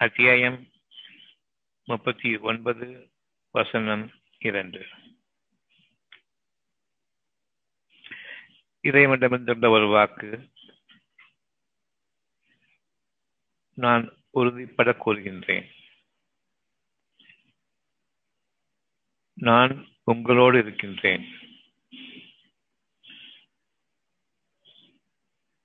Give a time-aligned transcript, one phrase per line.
[0.00, 0.70] அத்தியாயம்
[1.84, 3.10] முப்பத்தி ஒன்பது
[3.50, 4.86] வசனம் இரண்டு.
[8.82, 10.50] இறைவனிடமிருந்துள்ள ஒரு வாக்கு
[13.74, 15.70] நான் உறுதிப்பட கூறுகின்றேன்.
[19.34, 21.24] நான் உங்களோடு இருக்கின்றேன்.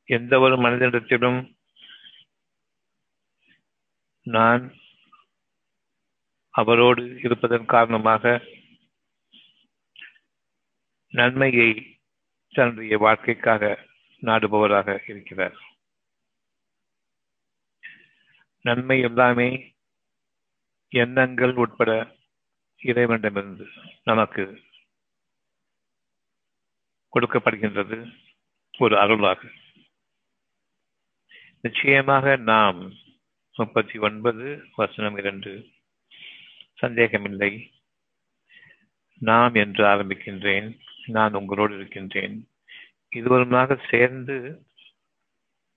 [0.05, 1.61] எந்த ஒரு மனிதனிடத்திலும்
[4.23, 4.73] நான்
[6.49, 8.41] அவரோடு இருப்பதன் காரணமாக
[11.09, 11.99] நன்மையை
[12.49, 13.87] தன்னுடைய வாழ்க்கைக்காக
[14.21, 15.57] நாடுபவராக இருக்கிறார்.
[18.61, 19.75] நன்மை எல்லாமே
[20.87, 22.15] எண்ணங்கள் உட்பட
[22.81, 23.67] இறைவனிடமிருந்து
[24.03, 24.61] நமக்கு
[27.13, 28.15] கொடுக்கப்படுகின்றது
[28.77, 29.47] ஒரு அருளாக.
[31.61, 33.02] நிச்சயமாக நாம்
[33.55, 35.67] முப்பத்தி ஒன்பது வசனம் இரண்டு.
[36.75, 37.71] சந்தேகமில்லை.
[39.17, 40.79] நாம் என்று ஆரம்பிக்கின்றேன்.
[41.05, 42.47] நான் உங்களோடு இருக்கின்றேன்.
[43.15, 44.65] இருவருமாக சேர்ந்து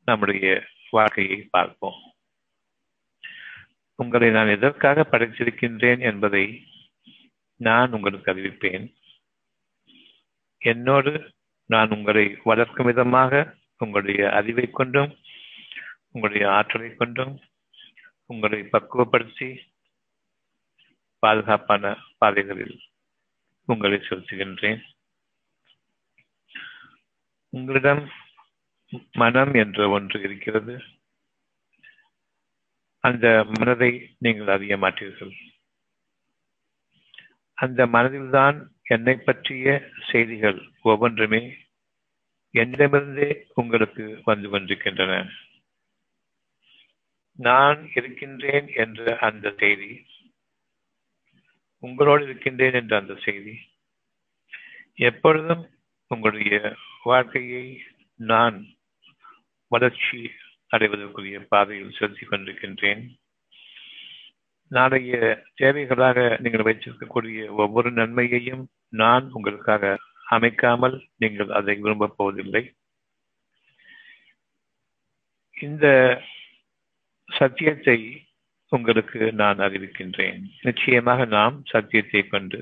[0.05, 2.13] நம்முடைய வாழ்க்கையை பார்ப்போம்.
[3.95, 6.67] உங்களை நான் எதற்காக படைத்திருக்கின்றேன் என்பதை
[7.57, 8.95] நான் உங்களுக்கு அறிவிப்பேன்.
[10.59, 11.33] என்னோடு
[11.67, 15.17] நான் உங்களை வளர்க்கும் விதமாக உங்களுடைய அறிவை கொண்டும்
[16.11, 17.41] உங்களுடைய ஆற்றலை கொண்டும்
[18.27, 19.59] உங்களை பக்குவப்படுத்தி
[21.19, 22.81] பாதுகாப்பான பாதைகளில்
[23.65, 24.83] உங்களை செலுத்துகின்றேன்.
[27.49, 28.11] உங்களிடம்
[29.13, 30.83] மனம் என்ற ஒன்று இருக்கிறது.
[33.01, 35.35] அந்த மனதை நீங்கள் அறிய மாட்டீர்கள்.
[37.55, 41.57] அந்த மனதில்தான் என்னை பற்றிய செய்திகள் ஒவ்வொன்றுமே
[42.55, 45.29] என்னிடமிருந்தே உங்களுக்கு வந்து கொண்டிருக்கின்றன.
[47.37, 50.07] நான் இருக்கின்றேன் என்ற அந்த செய்தி
[51.79, 53.55] உங்களோடு இருக்கின்றேன் என்ற அந்த செய்தி
[54.95, 55.71] எப்பொழுதும்
[56.09, 57.83] உங்களுடைய வாழ்க்கையை
[58.17, 58.67] நான்
[59.69, 60.31] வளர்ச்சி
[60.69, 63.03] அடைவதற்குரிய பாதையில் செலுத்திக் கொண்டிருக்கின்றேன்.
[64.69, 72.75] நாளைய தேவைகளாக நீங்கள் வைத்திருக்கக்கூடிய ஒவ்வொரு நன்மையையும் நான் உங்களுக்காக அமைக்காமல் நீங்கள் அதை விரும்பப் போவதில்லை.
[75.55, 75.87] இந்த
[77.39, 77.99] சத்தியத்தை
[78.73, 80.41] உங்களுக்கு நான் அறிவிக்கின்றேன்.
[80.61, 82.61] நிச்சயமாக நாம் சத்தியத்தை கொண்டு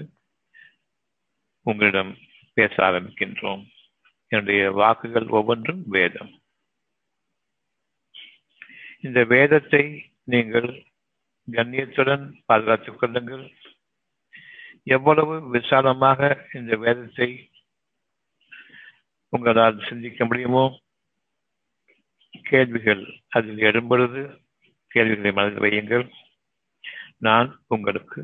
[1.66, 2.12] உங்களிடம்
[2.56, 3.62] பேச ஆரம்பிக்கின்றோம்.
[4.32, 6.32] என்னுடைய வாக்குகள் ஒவ்வொன்றும் வேதம்.
[9.00, 9.84] இந்த வேதத்தை
[10.24, 10.68] நீங்கள்
[11.48, 13.44] கண்ணியத்துடன் பாதுகாத்துக் கொள்ளுங்கள்.
[14.86, 17.28] எவ்வளவு விசாலமாக இந்த வேதத்தை
[19.32, 20.64] உங்களால் சிந்திக்க முடியுமோ?
[22.42, 24.22] கேள்விகள் அதில் எழும்பொழுது
[24.94, 26.06] கேள்விகளை மனதில் வையுங்கள்.
[27.18, 28.20] நான் உங்களுக்கு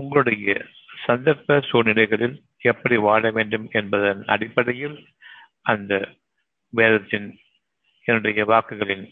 [0.00, 0.54] உங்களுடைய
[1.06, 2.36] சந்தர்ப்ப சூழ்நிலைகளில்
[2.70, 4.96] எப்படி வாழ வேண்டும் என்பதன் அடிப்படையில்
[5.72, 5.92] அந்த
[6.72, 7.28] வேதத்தின்
[8.06, 9.06] என்னுடைய வாக்குகளின்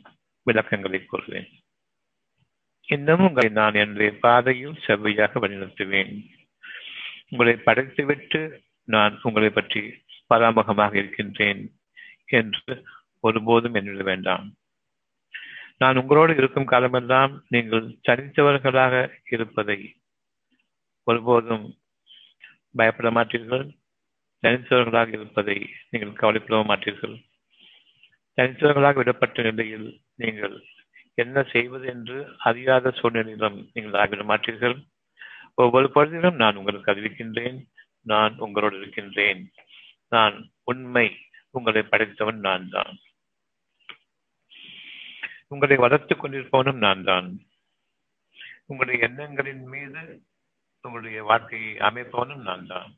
[0.47, 1.49] விளக்கங்களை கூறுவேன்.
[2.88, 6.12] இன்னும் உங்களை நான் என்னுடைய பாதையில் செவ்வையாக வழிநடத்துவேன்.
[7.28, 8.41] உங்களை படைத்துவிட்டு
[8.88, 9.82] நான் உங்களை பற்றி
[10.32, 11.62] பராமுகமாக இருக்கின்றேன்
[12.38, 12.72] என்று
[13.25, 14.47] ஒருபோதும் எண்ணிட வேண்டாம்.
[15.80, 18.94] நான் உங்களோடு இருக்கும் காலமெல்லாம் நீங்கள் தனித்தவர்களாக
[19.30, 19.78] இருப்பதை
[21.06, 21.64] ஒருபோதும்
[22.70, 23.64] பயப்பட மாட்டீர்கள்.
[24.42, 25.56] தனித்தவர்களாக இருப்பதை
[25.90, 27.14] நீங்கள் கவலைப்பட மாட்டீர்கள்.
[28.38, 30.56] தனித்தவர்களாக விடப்பட்ட நிலையில் நீங்கள்
[31.14, 34.76] என்ன செய்வது என்று அறியாத சூழ்நிலையிலும் நீங்கள் ஆகிவிட மாட்டீர்கள்.
[35.54, 37.58] ஒவ்வொரு பொழுதிலும் நான் உங்களுக்கு அறிவிக்கின்றேன்.
[38.02, 39.42] நான் உங்களோடு இருக்கின்றேன்.
[40.08, 41.06] நான் உண்மை
[41.50, 42.94] உங்களை படைத்தவன் நான் தான்.
[45.49, 47.28] உங்களை வளர்த்துக் கொண்டிருப்பவனும் நான் தான்
[48.66, 50.03] உங்களுடைய எண்ணங்களின் மீது
[50.81, 52.91] உங்களுடைய வாழ்க்கையை அமைப்பவனும் நான் தான்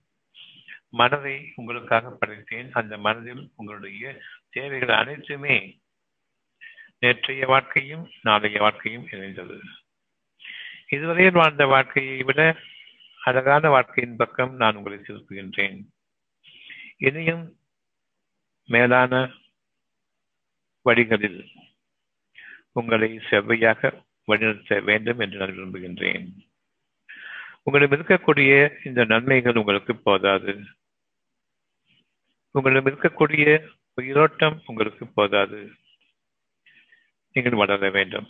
[0.90, 2.68] மனதை உங்களுக்காக படைத்தேன்.
[2.70, 5.56] அந்த மனதில் உங்களுடைய தேவைகள் அனைத்துமே
[6.98, 9.58] நேற்றைய வாழ்க்கையும் நாளைய வாழ்க்கையும் இணைந்தது.
[10.88, 12.40] இதுவரையில் வாழ்ந்த வாழ்க்கையை விட
[13.20, 15.78] அழகான வாழ்க்கையின் பக்கம் நான் உங்களை திருப்புகின்றேன்.
[16.98, 17.44] இனியும்
[18.68, 19.12] மேலான
[20.82, 21.40] வழிகளில்
[22.76, 23.90] உங்களை செவ்வையாக
[24.28, 26.26] வழிநடத்த வேண்டும் என்று நான் விரும்புகின்றேன்.
[27.62, 28.52] உங்களிடம் இருக்கக்கூடிய
[28.84, 30.52] இந்த நன்மைகள் உங்களுக்கு போதாது.
[32.50, 33.46] உங்களிடம் இருக்கக்கூடிய
[33.94, 35.60] உயிரோட்டம் உங்களுக்கு போதாது.
[37.32, 38.28] நீங்கள் வளர வேண்டும்.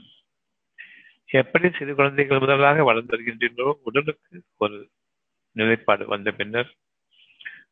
[1.33, 4.79] எப்படி சிறு குழந்தைகள் முதலாக வளர்ந்து வருகின்றீர்களோ உடலுக்கு ஒரு
[5.57, 6.71] நிலைப்பாடு வந்த பின்னர்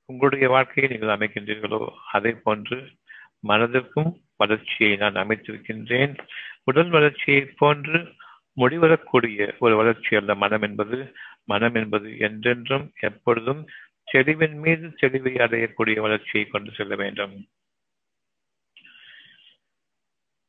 [0.05, 1.81] உங்களுடைய வாழ்க்கையை நீங்கள் அமைக்கின்றீர்களோ
[2.12, 2.79] அதை போன்று
[3.49, 6.14] மனதிற்கும் வளர்ச்சியை நான் அமைத்திருக்கின்றேன்.
[6.64, 7.99] உடல் வளர்ச்சியை போன்று
[8.61, 10.99] முடிவரக்கூடிய ஒரு வளர்ச்சி அல்ல மனம் என்பது.
[11.44, 13.62] மனம் என்பது என்றென்றும் எப்பொழுதும்
[14.05, 17.35] தெளிவின் மீது தெளிவை அடையக்கூடிய வளர்ச்சியை கொண்டு செல்ல வேண்டும்.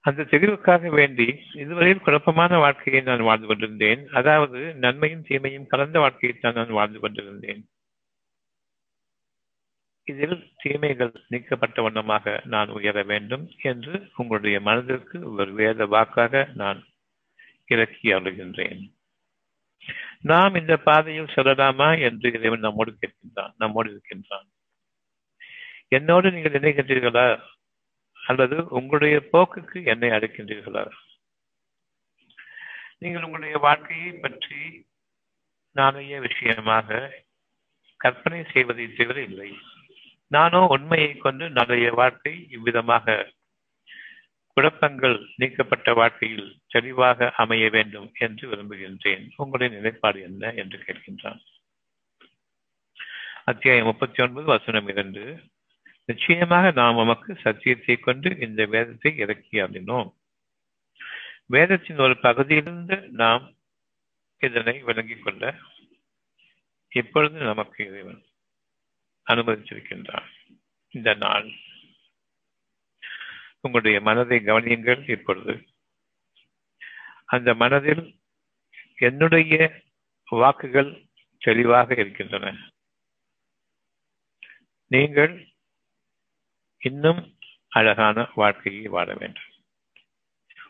[0.06, 4.08] அந்த தெளிவுக்காக வேண்டி இதுவரையில் குழப்பமான வாழ்க்கையை நான் வாழ்ந்து கொண்டிருந்தேன்.
[4.12, 7.62] அதாவது நன்மையும் தீமையும் கலந்த வாழ்க்கையை தான் நான் வாழ்ந்து கொண்டிருந்தேன்.
[10.08, 16.80] இதில் தீமைகள் நீக்கப்பட்ட வண்ணமாக நான் உயர வேண்டும் என்று உங்களுடைய மனதிற்கு ஒரு வேத வாக்காக நான்
[17.66, 18.84] இறக்கி அருகின்றேன்
[20.22, 24.48] நாம் இந்த பாதையில் செல்லலாமா என்று இறைவன் நம்மோடு கேட்கின்றான் நம்மோடு இருக்கின்றான்.
[25.88, 27.28] என்னோடு நீங்கள் இணைகின்றீர்களா?
[28.22, 30.84] அல்லது உங்களுடைய போக்குக்கு என்னை அழைக்கின்றீர்களா?
[33.00, 34.62] நீங்கள் உங்களுடைய வாழ்க்கையை பற்றி
[35.76, 37.00] நாளைய விஷயமாக
[38.02, 39.50] கற்பனை செய்வதை தவிர இல்லை
[40.32, 43.34] நானோ உண்மையை கொண்டு நகைய வாழ்க்கை இவ்விதமாக.
[44.58, 49.26] குழப்பங்கள் நீக்கப்பட்ட வாழ்க்கையில் தெளிவாக அமைய வேண்டும் என்று விரும்புகின்றேன்.
[49.36, 51.42] உங்களுடைய நிலைப்பாடு என்ன என்று கேட்கின்றான்.
[53.44, 55.24] அத்தியாயம் முப்பத்தி ஒன்பது வசனம் இரண்டு.
[56.06, 60.10] நிச்சயமாக நாம் நமக்கு சத்தியத்தை கொண்டு இந்த வேதத்தை இறக்கி அறினோம்
[61.48, 63.44] வேதத்தின் ஒரு பகுதியிலிருந்து நாம்
[64.42, 65.44] இதனை விளங்கிக் கொள்ள
[66.92, 68.22] இப்பொழுது நமக்கு இறைவன்.
[69.28, 70.30] அனுமதிச்சிருக்கின்றார்
[70.90, 71.52] இந்த நாள்
[73.62, 75.68] உங்களுடைய மனதை கவனியுங்கள் இப்பொழுது.
[77.26, 78.20] அந்த மனதில்
[78.96, 79.84] என்னுடைய
[80.26, 81.06] வாக்குகள்
[81.38, 82.58] தெளிவாக இருக்கின்றன.
[84.88, 85.48] நீங்கள்
[86.78, 87.38] இன்னும்
[87.68, 89.44] அழகான வாழ்க்கையை வாழ வேண்டும்.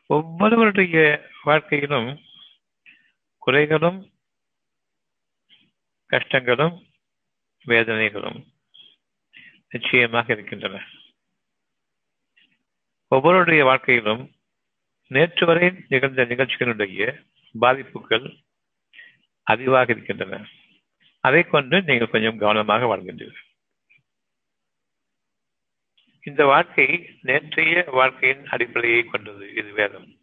[0.05, 2.21] ஒவ்வொருவருடைய வாழ்க்கையிலும்
[3.45, 4.11] குறைகளும்
[6.09, 6.84] கஷ்டங்களும்
[7.67, 8.45] வேதனைகளும்
[9.69, 10.83] நிச்சயமாக இருக்கின்றன.
[13.15, 14.31] ஒவ்வொருடைய வாழ்க்கையிலும்
[15.07, 17.25] நேற்று வரை நிகழ்ந்த நிகழ்ச்சிகளுடைய
[17.59, 18.43] பாதிப்புகள்
[19.43, 20.45] அதிவாக இருக்கின்றன.
[21.19, 23.43] அதை கொண்டு நீங்கள் கொஞ்சம் கவனமாக வாழ்கின்றீர்கள்.
[26.21, 29.53] இந்த வாழ்க்கை நேற்றைய வாழ்க்கையின் அடிப்படையை கொண்டது.
[29.53, 30.17] இது வேதம்.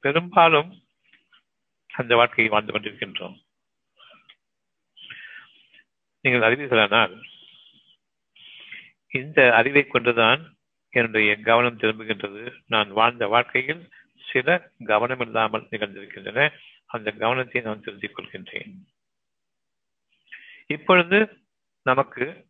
[0.00, 0.82] பெரும்பாலும்
[1.86, 3.51] அந்த வாழ்க்கையை வாழ்ந்து கொண்டிருக்கின்றோம்.
[6.22, 7.22] நீங்கள் அறிவீர்களானால்
[9.08, 10.56] இந்த அறிவை கொண்டுதான்
[10.90, 12.52] என்னுடைய கவனம் திரும்புகின்றது.
[12.66, 13.88] நான் வாழ்ந்த வாழ்க்கையில்
[14.32, 16.52] சில கவனம் இல்லாமல் நிகழ்ந்திருக்கின்றன.
[16.86, 18.74] அந்த கவனத்தை நான் திருத்திக் கொள்கின்றேன்.
[20.66, 21.38] இப்பொழுது
[21.82, 22.46] நமக்கு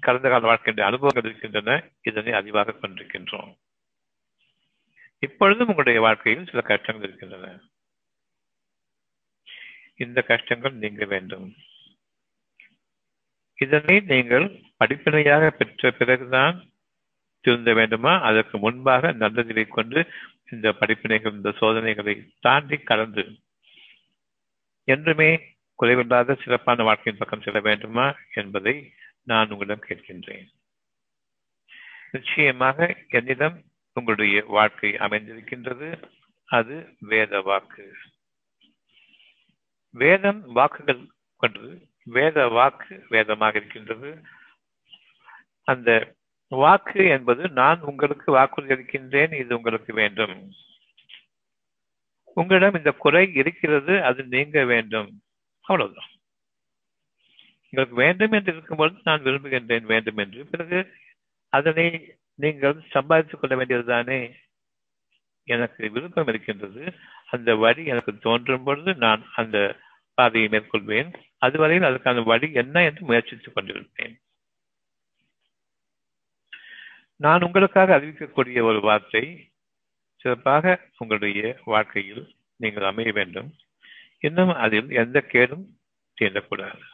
[0.00, 1.88] கடந்த கால வாழ்க்கையுடைய அனுபவங்கள் இருக்கின்றன.
[2.02, 3.56] இதனை அறிவாக கொண்டிருக்கின்றோம்.
[5.18, 7.60] இப்பொழுதும் உங்களுடைய வாழ்க்கையில் சில கஷ்டங்கள் இருக்கின்றன.
[9.96, 11.54] இந்த கஷ்டங்கள் நீங்க வேண்டும்.
[13.56, 14.46] இதனை நீங்கள்
[14.78, 16.68] படிப்பினையாக பெற்ற பிறகுதான்
[17.40, 18.20] திருந்த வேண்டுமா?
[18.20, 20.06] அதற்கு முன்பாக நல்லதிலை கொண்டு
[20.52, 23.24] இந்த படிப்பினைகள் இந்த சோதனைகளை தாண்டி கலந்து
[24.84, 25.30] என்றுமே
[25.82, 28.92] குறைவில்லாத சிறப்பான வாழ்க்கையின் பக்கம் செல்ல வேண்டுமா என்பதை
[29.22, 30.46] நான் உங்களிடம் கேட்கின்றேன்.
[32.10, 33.62] நிச்சயமாக என்னிடம்
[33.92, 36.02] உங்களுடைய வாழ்க்கை அமைந்திருக்கின்றது.
[36.44, 37.92] அது வேத வாக்கு.
[39.90, 41.06] வேதம் வாக்குகள்
[41.36, 44.22] கொண்டது வேத வாக்கு வேதமாக இருக்கின்றது.
[45.64, 46.14] அந்த
[46.48, 50.50] வாக்கு என்பது நான் உங்களுக்கு வாக்குறுதி அளிக்கின்றேன் இது உங்களுக்கு வேண்டும்.
[52.34, 55.22] உங்களிடம் இந்த குறை இருக்கிறது அது நீங்க வேண்டும்.
[55.60, 56.08] அவ்வளவுதான்.
[57.70, 60.46] உங்களுக்கு வேண்டும் என்று இருக்கும்போது நான் விரும்புகின்றேன் வேண்டும் என்று.
[60.46, 60.92] பிறகு
[61.48, 64.34] அதனை நீங்கள் சம்பாதித்துக் கொள்ள வேண்டியதுதானே?
[65.44, 66.92] எனக்கு விருப்பம் இருக்கின்றது.
[67.26, 69.76] அந்த வழி எனக்கு தோன்றும் பொழுது நான் அந்த
[70.16, 71.10] பாதையை மேற்கொள்வேன்.
[71.38, 74.14] அதுவரையில் அதற்கான வழி என்ன என்று முயற்சித்துக் கொண்டிருப்பேன்.
[77.16, 79.24] நான் உங்களுக்காக அறிவிக்கக்கூடிய ஒரு வார்த்தை
[80.22, 82.24] சிறப்பாக உங்களுடைய வாழ்க்கையில்
[82.56, 83.48] நீங்கள் அமைய வேண்டும்.
[84.18, 85.64] இன்னும் அதில் எந்த கேடும்
[86.18, 86.84] தீண்டக்கூடாது.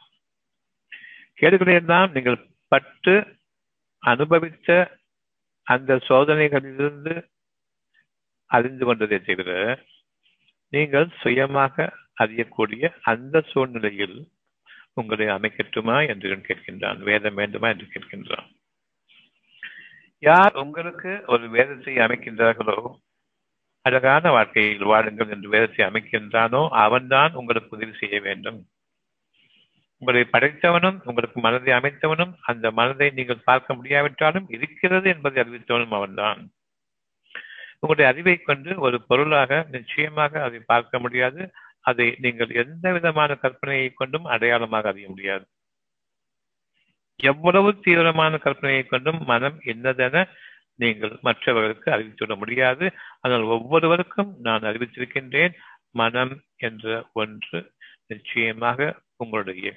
[1.41, 3.15] கேடுகளையெல்லாம் நீங்கள் பட்டு
[4.03, 4.69] அனுபவித்த
[5.67, 7.13] அந்த சோதனைகளிலிருந்து
[8.49, 9.51] அறிந்து கொண்டதை தவிர
[10.73, 11.75] நீங்கள் சுயமாக
[12.17, 14.17] அறியக்கூடிய அந்த சூழ்நிலையில்
[14.93, 16.99] உங்களை அமைக்கட்டுமா என்று கேட்கின்றான்.
[17.09, 18.49] வேதம் வேண்டுமா என்று கேட்கின்றான்.
[20.23, 22.77] யார் உங்களுக்கு ஒரு வேதத்தை அமைக்கின்றார்களோ
[23.85, 28.59] அழகான வாழ்க்கையில் வாழுங்கள் என்று வேதத்தை அமைக்கின்றானோ அவன்தான் உங்களுக்கு உதவி செய்ய வேண்டும்.
[30.01, 36.41] உங்களை படைத்தவனும் உங்களுக்கு மனதை அமைத்தவனும் அந்த மனதை நீங்கள் பார்க்க முடியாவிட்டாலும் இருக்கிறது என்பதை அறிவித்தவனும் அவன்தான்.
[37.79, 41.41] உங்களுடைய அறிவை கொண்டு ஒரு பொருளாக நிச்சயமாக அதை பார்க்க முடியாது.
[41.89, 45.45] அதை நீங்கள் எந்த விதமான கற்பனையை கொண்டும் அடையாளமாக அறிய முடியாது.
[47.19, 50.25] எவ்வளவு தீவிரமான கற்பனையை கொண்டும் மனம் என்னதென
[50.81, 52.85] நீங்கள் மற்றவர்களுக்கு அறிவித்துவிட முடியாது.
[53.21, 55.53] ஆனால் ஒவ்வொருவருக்கும் நான் அறிவித்திருக்கின்றேன்
[56.01, 56.33] மனம்
[56.67, 57.59] என்ற ஒன்று
[58.07, 58.79] நிச்சயமாக
[59.23, 59.67] உங்களுடைய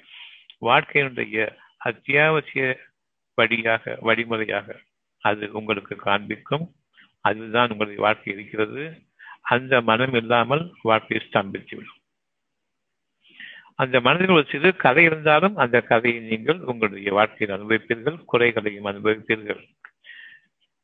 [0.61, 1.37] வாழ்க்கையினுடைய
[1.89, 2.63] அத்தியாவசிய
[3.37, 4.77] வழியாக வழிமுறையாக
[5.23, 6.65] அது உங்களுக்கு காண்பிக்கும்.
[7.21, 8.83] அதுதான் உங்களுடைய வாழ்க்கை இருக்கிறது.
[9.53, 11.96] அந்த மனம் இல்லாமல் வாழ்க்கையை ஸ்தம்பித்துவிடும்.
[13.79, 19.61] அந்த மனதில் ஒரு சிறு கதை இருந்தாலும் அந்த கதையை நீங்கள் உங்களுடைய வாழ்க்கையில் அனுபவிப்பீர்கள் குறைகளையும் அனுபவிப்பீர்கள்.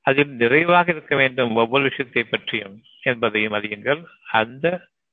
[0.02, 4.02] அதில் நிறைவாக இருக்க வேண்டும் ஒவ்வொரு விஷயத்தை பற்றியும் என்பதையும் அறியுங்கள்.
[4.32, 4.66] அந்த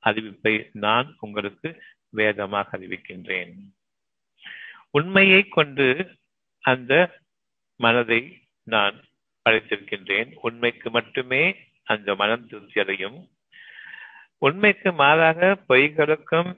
[0.05, 1.69] அறிவிப்பை நான் உங்களுக்கு
[2.11, 3.53] வேதமாக அறிவிக்கின்றேன்.
[4.91, 5.87] உண்மையை கொண்டு
[6.61, 7.23] அந்த
[7.77, 8.23] மனதை
[8.65, 8.97] நான்
[9.45, 10.31] படைத்திருக்கின்றேன்.
[10.41, 13.29] உண்மைக்கு மட்டுமே அந்த மனம் திருப்தி அடையும்.
[14.39, 16.51] உண்மைக்கு மாறாக பொய்களுக்கும்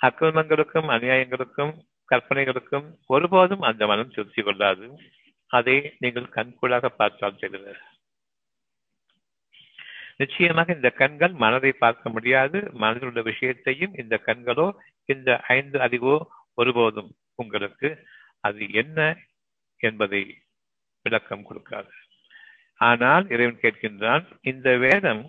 [0.00, 1.74] அக்கிரமங்களுக்கும் அநியாயங்களுக்கும்
[2.08, 4.86] கற்பனைகளுக்கும் ஒருபோதும் அந்த மனம் திருப்தி கொள்ளாது.
[5.50, 7.82] அதை நீங்கள் கண்கூடாக பார்த்தால் தெரிகிறது.
[10.16, 12.58] நிச்சயமாக இந்த கண்கள் மனதை பார்க்க முடியாது.
[12.72, 14.66] மனதில் உள்ள விஷயத்தையும் இந்த கண்களோ
[15.04, 16.14] இந்த ஐந்து அறிவோ
[16.54, 17.88] ஒருபோதும் உங்களுக்கு
[18.40, 18.98] அது என்ன
[19.80, 20.22] என்பதை
[21.06, 21.90] விளக்கம் கொடுக்காது.
[22.80, 25.22] ஆனால் இறைவன் கேட்கின்றான் இந்த வேதம்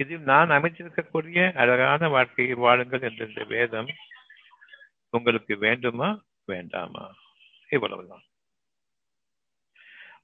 [0.00, 3.86] இதில் நான் அமைச்சிருக்கக்கூடிய அழகான வாழ்க்கையை வாழுங்கள் என்ற இந்த வேதம்
[5.10, 6.08] உங்களுக்கு வேண்டுமா?
[6.44, 7.04] வேண்டாமா?
[7.68, 8.22] இவ்வளவுதான்.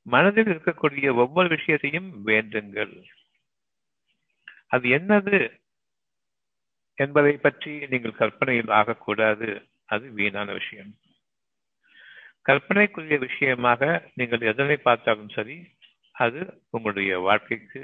[0.03, 2.95] மனதில் இருக்கக்கூடிய ஒவ்வொரு விஷயத்தையும் வேண்டுங்கள்.
[4.67, 5.39] அது என்னது
[6.95, 9.49] என்பதை பற்றி நீங்கள் கற்பனையில் ஆகக்கூடாது.
[9.85, 10.93] அது வீணான விஷயம்.
[12.45, 15.57] கற்பனைக்குரிய விஷயமாக நீங்கள் எதனை பார்த்தாலும் சரி
[16.13, 17.83] அது உங்களுடைய வாழ்க்கைக்கு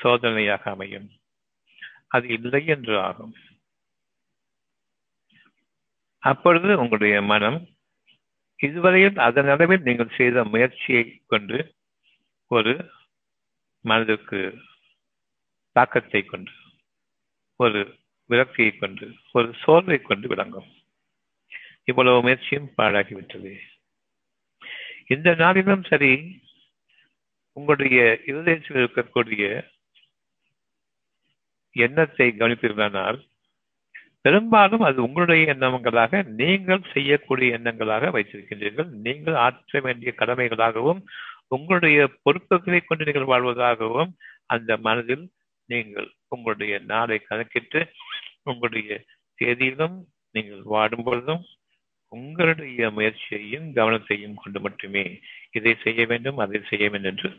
[0.00, 1.08] சோதனையாக அமையும்.
[2.08, 3.34] அது இல்லை என்று ஆகும்.
[6.18, 7.58] அப்பொழுது உங்களுடைய மனம்
[8.56, 11.74] இதுவரையில் அதன் அளவில் நீங்கள் செய்த முயற்சியை கொண்டு
[12.46, 12.90] ஒரு
[13.80, 14.40] மனதுக்கு
[15.72, 16.52] தாக்கத்தை கொண்டு
[17.56, 17.80] ஒரு
[18.30, 20.68] விரக்தியை கொண்டு ஒரு சோர்வை கொண்டு விளங்கும்.
[21.84, 23.52] இவ்வளவு முயற்சியும் பாழாகிவிட்டது.
[25.06, 26.12] இந்த நாளிலும் சரி
[27.52, 29.44] உங்களுடைய இருதயத்தில் இருக்கக்கூடிய
[31.84, 33.18] எண்ணத்தை கவனித்திருந்தானால்
[34.24, 38.88] பெரும்பாலும் அது உங்களுடைய எண்ணங்களாக நீங்கள் செய்யக்கூடிய எண்ணங்களாக வைத்திருக்கின்றீர்கள்.
[39.06, 41.00] நீங்கள் ஆற்ற வேண்டிய கடமைகளாகவும்
[41.48, 44.10] உங்களுடைய பொறுப்புகளை கொண்டு நீங்கள் வாழ்வதாகவும்
[44.46, 45.24] அந்த மனதில்
[45.70, 47.80] நீங்கள் உங்களுடைய நாளை கணக்கிட்டு
[48.44, 48.90] உங்களுடைய
[49.38, 49.96] தேதியிலும்
[50.34, 51.44] நீங்கள் வாடும் பொழுதும்
[52.12, 55.04] உங்களுடைய முயற்சியையும் கவனத்தையும் கொண்டு மட்டுமே
[55.50, 57.30] இதை செய்ய வேண்டும் அதை செய்ய வேண்டும் என்று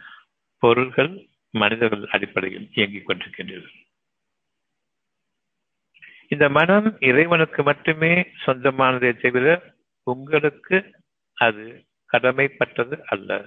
[0.64, 1.12] பொருள்கள்
[1.54, 3.76] மனிதர்கள் அடிப்படையில் இயங்கிக் கொண்டிருக்கின்றீர்கள்
[6.28, 10.96] இந்த மனம் இறைவனுக்கு மட்டுமே சொந்தமானதே தவிர உங்களுக்கு
[11.34, 13.46] அது கடமைப்பட்டது அல்ல.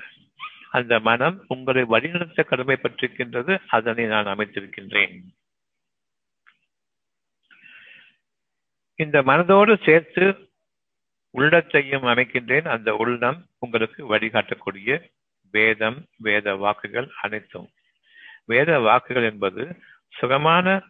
[0.70, 5.20] அந்த மனம் உங்களை வழிநடத்த கடமைப்பட்டிருக்கின்றது அதனை நான் அமைத்திருக்கின்றேன்.
[8.94, 10.50] இந்த மனதோடு சேர்த்து
[11.30, 12.68] உள்ளத்தையும் அமைக்கின்றேன்.
[12.68, 15.10] அந்த உள்ளம் உங்களுக்கு வழிகாட்டக்கூடிய
[15.50, 17.70] வேதம் வேத வாக்குகள் அனைத்தும்.
[18.44, 19.76] வேத வாக்குகள் என்பது
[20.08, 20.88] சுகமான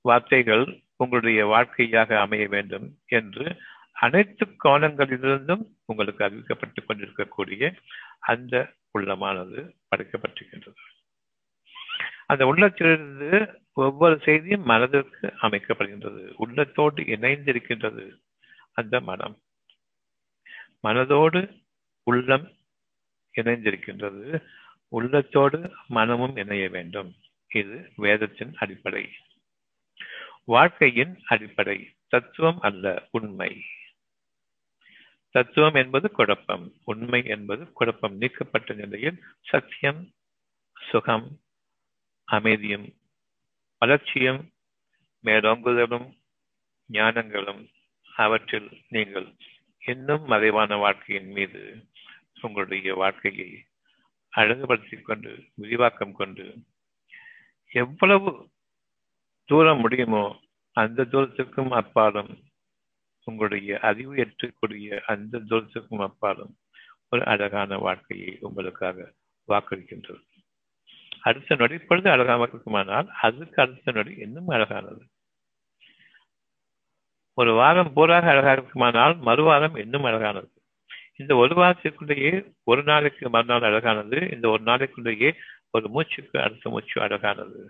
[0.00, 3.56] வார்த்தைகள் உங்களுடைய வாழ்க்கையாக அமைய வேண்டும் என்று
[3.92, 7.74] அனைத்து கோணங்களிலிருந்தும் உங்களுக்கு அறிவிக்கப்பட்டுக் கொண்டிருக்கக்கூடிய
[8.18, 10.82] அந்த உள்ளமானது படைக்கப்பட்டிருக்கின்றது.
[12.26, 16.32] அந்த உள்ளத்திலிருந்து ஒவ்வொரு செய்தியும் மனதிற்கு அமைக்கப்படுகின்றது.
[16.36, 18.18] உள்ளத்தோடு இணைந்திருக்கின்றது
[18.72, 19.38] அந்த மனம்.
[20.82, 21.62] மனதோடு
[22.02, 22.52] உள்ளம்
[23.36, 24.42] இணைந்திருக்கின்றது.
[24.88, 27.14] உள்ளத்தோடு மனமும் இணைய வேண்டும்.
[27.54, 29.08] இது வேதத்தின் அடிப்படை.
[30.48, 31.94] வாழ்க்கையின் அடிப்படை.
[32.08, 33.64] தத்துவம் அல்ல உண்மை.
[35.30, 36.72] தத்துவம் என்பது குழப்பம்.
[36.84, 38.16] உண்மை என்பது குழப்பம்.
[38.16, 40.12] நீக்கப்பட்ட நிலையில் சத்தியம்
[40.90, 41.40] சுகம்
[42.24, 42.86] அமைதியும்
[43.78, 44.50] வளர்ச்சியும்
[45.24, 46.08] மேலோங்குதலும்
[46.92, 47.62] ஞானங்களும்
[48.16, 49.34] அவற்றில் நீங்கள்
[49.86, 51.86] இன்னும் மறைவான வாழ்க்கையின் மீது
[52.40, 53.64] உங்களுடைய வாழ்க்கையை
[54.36, 56.56] அழகுபடுத்திக் கொண்டு விரிவாக்கம் கொண்டு
[57.70, 58.50] எவ்வளவு
[59.48, 60.24] தூரம் முடியுமோ
[60.76, 62.32] அந்த தூரத்திற்கும் அப்பாலும்
[63.24, 66.52] உங்களுடைய அறிவு ஏற்றக்கூடிய அந்த தூரத்திற்கும் அப்பாலும்
[67.08, 69.06] ஒரு அழகான வாழ்க்கையை உங்களுக்காக
[69.48, 70.24] வாக்களிக்கின்றது
[71.20, 75.02] அடுத்த நொடி பொழுது அழகாக இருக்குமானால் அதுக்கு அடுத்த நொடி இன்னும் அழகானது.
[77.38, 80.52] ஒரு வாரம் பூராக அழகாக இருக்குமானால் மறுவாரம் இன்னும் அழகானது.
[81.16, 82.32] இந்த ஒரு வாரத்திற்குள்ளேயே
[82.64, 85.30] ஒரு நாளைக்கு மறுநாள் அழகானது இந்த ஒரு நாளைக்குள்ளேயே
[85.70, 87.60] ஒரு மூச்சுக்கு அடுத்த மூச்சு அழகானது.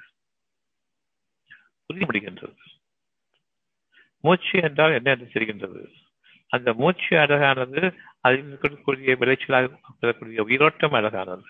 [1.92, 2.54] உறுதிப்படுகின்றது
[4.20, 5.92] மூச்சு என்றால் என்ன என்று தெரிகின்றது.
[6.48, 11.44] அந்த மூச்சு அழகானது அதில் இருக்கக்கூடிய விளைச்சலாக பெறக்கூடிய உயிரோட்டம் அழகானது.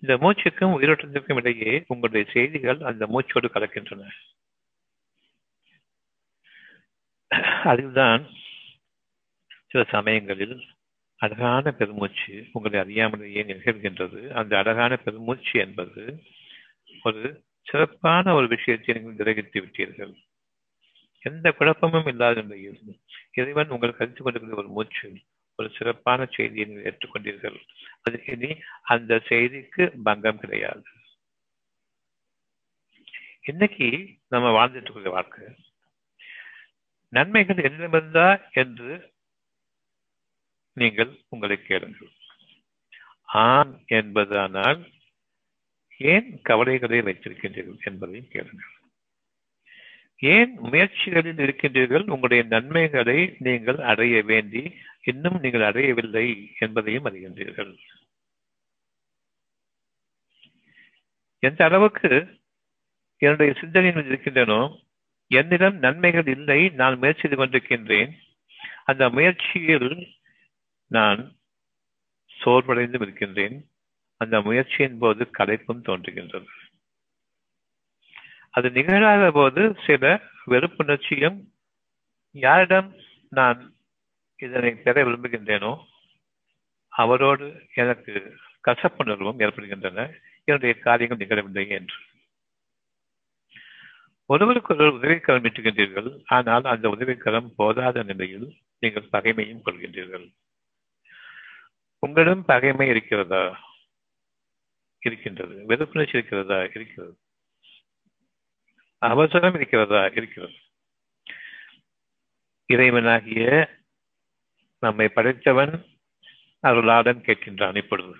[0.00, 4.08] இந்த மூச்சுக்கும் உயிரோட்டத்திற்கும் இடையே உங்களுடைய செய்திகள் அந்த மூச்சோடு கலக்கின்றன.
[7.64, 8.28] அதில்தான்
[9.66, 10.66] சில சமயங்களில்
[11.16, 14.30] அழகான பெருமூச்சு உங்களை அறியாமலேயே நிகழ்கின்றது.
[14.30, 16.22] அந்த அழகான பெருமூச்சு என்பது
[17.02, 20.14] ஒரு சிறப்பான ஒரு விஷயத்தை நீங்கள் நிறைவேற்றி விட்டீர்கள்.
[21.22, 22.80] எந்த குழப்பமும் இல்லாத நிலையில்
[23.40, 25.08] இறைவன் உங்களுக்கு கருத்து கொண்டிருக்கிற ஒரு மூச்சு
[25.58, 27.58] ஒரு சிறப்பான செய்தியை நீங்கள் ஏற்றுக்கொண்டீர்கள்.
[28.04, 28.50] அது இனி
[28.92, 30.86] அந்த செய்திக்கு பங்கம் கிடையாது.
[33.50, 33.88] இன்னைக்கு
[34.32, 35.44] நம்ம வாழ்ந்துட்டு இருக்கிற வாழ்க்கை
[37.12, 38.26] நன்மைகள் என்னிடமிருந்தா
[38.62, 38.90] என்று
[40.76, 42.12] நீங்கள் உங்களை கேளுங்கள்.
[43.44, 44.80] ஆம் என்பதானால்
[46.00, 48.74] ஏன் கவலைகளை வைத்திருக்கின்றீர்கள் என்பதையும் கேளுங்கள்.
[50.16, 52.10] ஏன் முயற்சிகளில் இருக்கின்றீர்கள்?
[52.10, 57.78] உங்களுடைய நன்மைகளை நீங்கள் அடைய வேண்டி இன்னும் நீங்கள் அடையவில்லை என்பதையும் அறிகின்றீர்கள்.
[61.38, 62.38] எந்த அளவுக்கு
[63.16, 64.88] என்னுடைய சிந்தனைகள் இருக்கின்றனோ
[65.26, 68.12] என்னிடம் நன்மைகள் இல்லை நான் முயற்சி செய்து கொண்டிருக்கின்றேன்
[68.84, 70.16] அந்த முயற்சியில்
[70.86, 71.36] நான்
[72.44, 73.69] சோர்வடைந்தும் இருக்கின்றேன்.
[74.20, 76.50] அந்த முயற்சியின் போது கலைப்பும் தோன்றுகின்றது.
[78.54, 80.04] அது நிகழாத போது சில
[80.46, 81.38] வெறுப்புணர்ச்சியும்
[82.34, 82.88] யாரிடம்
[83.28, 83.60] நான்
[84.36, 85.72] இதனை பெற விரும்புகின்றேனோ
[86.92, 88.12] அவரோடு எனக்கு
[88.68, 90.06] கசப்புணர்வும் ஏற்படுகின்றன.
[90.44, 91.98] என்னுடைய காரியங்கள் நிகழவில்லை என்று.
[94.30, 98.48] ஒருவருக்கு ஒருவர் உதவிக்கரம் இட்டுகின்றீர்கள் ஆனால் அந்த உதவிக்கரம் போதாத நிலையில்
[98.82, 100.26] நீங்கள் பகைமையும் கொள்கின்றீர்கள்.
[102.02, 103.42] உங்களிடம் பகைமை இருக்கிறதா?
[105.00, 105.54] இருக்கின்றது.
[105.54, 106.62] வெறுப்புணர்ச்சி இருக்கிறதா?
[106.62, 107.18] இருக்கிறது.
[108.98, 110.06] அவசரம் இருக்கிறதா?
[110.06, 110.52] இருக்கிறது.
[112.72, 113.70] இறைவனாகிய
[114.78, 115.86] நம்மை படைத்தவன்
[116.62, 118.16] அருளாடன் கேட்கின்றான் இப்பொழுது.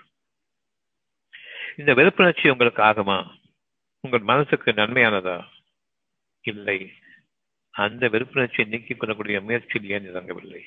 [1.77, 3.39] இந்த வெறுப்புணர்ச்சி உங்களுக்கு ஆகுமா?
[3.99, 5.47] உங்கள் மனசுக்கு நன்மையானதா?
[6.41, 6.93] இல்லை.
[7.69, 10.63] அந்த வெறுப்புணர்ச்சியை நீக்கிக் கொள்ளக்கூடிய முயற்சியில் ஏன் இறங்கவில்லை?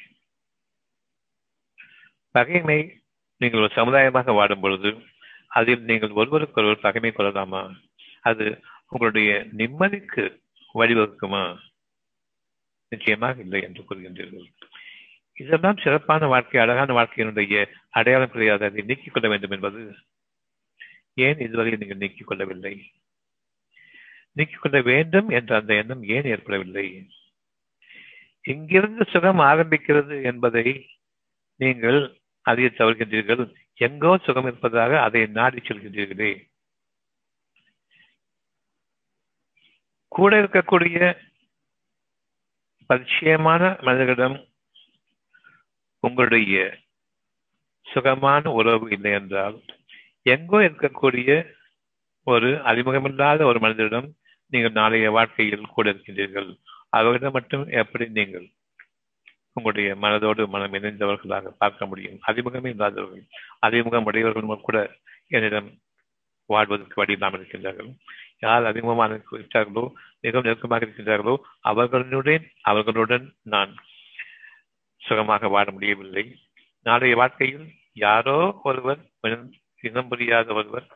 [2.31, 3.03] பகைமை
[3.37, 5.13] நீங்கள் ஒரு சமுதாயமாக வாடும் பொழுது
[5.55, 7.63] அதில் நீங்கள் ஒருவருக்கொருவர் பகைமை கொள்ளலாமா?
[8.21, 10.25] அது உங்களுடைய நிம்மதிக்கு
[10.75, 11.59] வழிவகுக்குமா?
[12.89, 14.47] நிச்சயமாக இல்லை என்று கூறுகின்றீர்கள்.
[15.35, 19.95] இதெல்லாம் சிறப்பான வாழ்க்கை அழகான வாழ்க்கையினுடைய அடையாளம் கிடையாது அதை நீக்கிக் கொள்ள வேண்டும் என்பது
[21.15, 22.75] ஏன் இதுவரை நீங்கள் நீக்கிக் கொள்ளவில்லை?
[24.33, 27.09] நீக்கிக் கொள்ள வேண்டும் என்ற அந்த எண்ணம் ஏன் ஏற்படவில்லை?
[28.43, 30.67] எங்கிருந்து சுகம் ஆரம்பிக்கிறது என்பதை
[31.57, 32.01] நீங்கள்
[32.43, 33.45] அறிய தவறுகின்றீர்கள்.
[33.81, 36.33] எங்கோ சுகம் இருப்பதாக அதை நாடி செல்கின்றீர்களே.
[40.09, 40.99] கூட இருக்கக்கூடிய
[42.89, 44.37] பரிச்சயமான மனிதர்களிடம்
[46.01, 46.57] உங்களுடைய
[47.87, 49.57] சுகமான உறவு இல்லை என்றால்
[50.23, 51.31] எங்கோ இருக்கக்கூடிய
[52.27, 54.09] ஒரு அறிமுகமில்லாத ஒரு மனிதரிடம்
[54.53, 56.51] நீங்கள் நாளைய வாழ்க்கையில் கூட இருக்கின்றீர்கள்.
[56.89, 58.47] அவர்களிடம் மட்டும் எப்படி நீங்கள்
[59.57, 62.19] உங்களுடைய மனதோடு மனம் இணைந்தவர்களாக பார்க்க முடியும்.
[62.29, 63.25] அறிமுகமே இல்லாதவர்கள்
[63.67, 64.79] அறிமுகம் உடையவர்களும் கூட
[65.37, 65.69] என்னிடம்
[66.51, 67.91] வாழ்வதற்கு வழி இல்லாமல் இருக்கின்றார்கள்.
[68.45, 69.85] யார் அறிமுகமாக இருக்கிறார்களோ
[70.25, 71.35] மிகவும் நெருக்கமாக இருக்கின்றார்களோ
[71.71, 73.73] அவர்களுடன் அவர்களுடன் நான்
[75.03, 76.25] சுகமாக வாழ முடியவில்லை.
[76.87, 77.67] நாளைய வாழ்க்கையில்
[78.07, 78.39] யாரோ
[78.69, 79.01] ஒருவர்
[79.89, 80.87] இனம் புரியாத ஒருவர்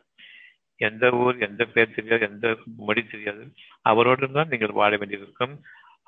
[0.79, 2.47] எந்த ஊர் எந்த பேர் தெரியாது எந்த
[2.87, 3.43] மொழி தெரியாது
[3.91, 5.53] அவரோடு தான் நீங்கள் வாழ வேண்டியிருக்கும்.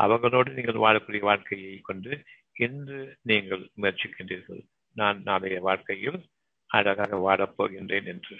[0.04, 2.12] அவர்களோடு நீங்கள் வாழக்கூடிய வாழ்க்கையை கொண்டு
[2.54, 4.66] இன்று நீங்கள் முயற்சிக்கின்றீர்கள்.
[4.94, 6.30] நான் நாளைய வாழ்க்கையில்
[6.68, 8.38] அழகாக வாழப் போகின்றேன் என்று.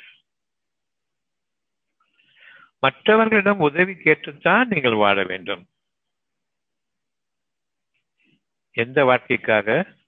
[2.80, 5.68] மற்றவர்களிடம் உதவி கேட்டுத்தான் நீங்கள் வாழ வேண்டும்.
[8.72, 10.00] எந்த வாழ்க்கைக்காக?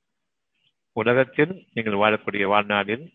[0.92, 3.14] உலகத்தில் நீங்கள் வாழக்கூடிய வாழ்நாளில்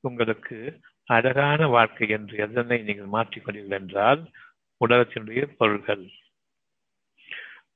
[0.00, 4.30] உங்களுக்கு அழகான வாழ்க்கை என்று எதனை நீங்கள் மாற்றிக்கொண்டீர்கள் என்றால்
[4.88, 6.08] உலகத்தினுடைய பொருள்கள்.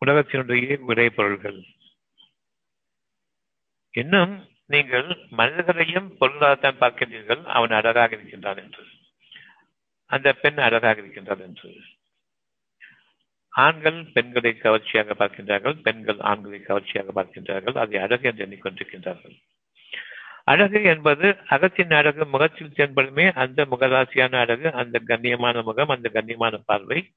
[0.06, 1.64] உலகத்தினுடைய விரைபொருள்கள் பொருள்கள்
[3.90, 8.84] இன்னும் நீங்கள் மனிதர்களையும் பொருளாதாரம் பார்க்கின்றீர்கள் அவன் அழகாக இருக்கின்றான் என்று.
[10.06, 11.70] அந்த பெண் அழகாக இருக்கின்றார் என்று.
[13.48, 19.36] ஆண்கள் பெண்களை கவர்ச்சியாக பார்க்கின்றார்கள் பெண்கள் ஆண்களை கவர்ச்சியாக பார்க்கின்றார்கள் அதை அழகு என்று எண்ணிக்கொண்டிருக்கின்றார்கள்.
[20.44, 27.12] அழகு என்பது அகத்தின் அழகு முகத்தில் தென்படுமே அந்த முகராசியான அழகு அந்த கண்ணியமான முகம் அந்த கண்ணியமான பார்வை.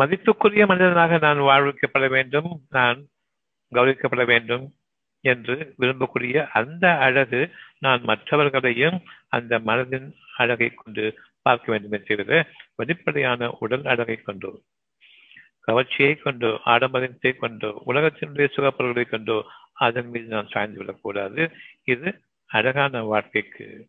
[0.00, 2.98] மதிப்புக்குரிய மனிதனாக நான் வாழ்விக்கப்பட வேண்டும் நான்
[3.72, 4.74] கௌரவிக்கப்பட வேண்டும்
[5.24, 7.40] என்று விரும்பக்கூடிய அந்த அழகு
[7.78, 11.04] நான் மற்றவர்களையும் அந்த மனதின் அழகை கொண்டு
[11.42, 14.50] பார்க்க வேண்டும் என்கிற வெளிப்படையான உடல் அழகை கொண்டு
[15.66, 21.50] கவர்ச்சியை கொண்டு ஆடம்பரத்தை கொண்டு உலகத்தினுடைய சுகப்பொருள்களை கொண்டு அதன் மீது நான் சாய்ந்து விடக்கூடாது.
[21.84, 23.88] இது அழகான வாழ்க்கைக்கு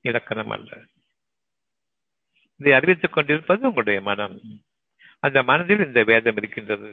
[0.00, 0.70] இலக்கணம் அல்ல.
[2.56, 4.40] இதை அறிவித்துக் கொண்டிருப்பது உங்களுடைய மனம்.
[5.24, 6.90] அந்த மனதில் இந்த வேதம் இருக்கின்றது.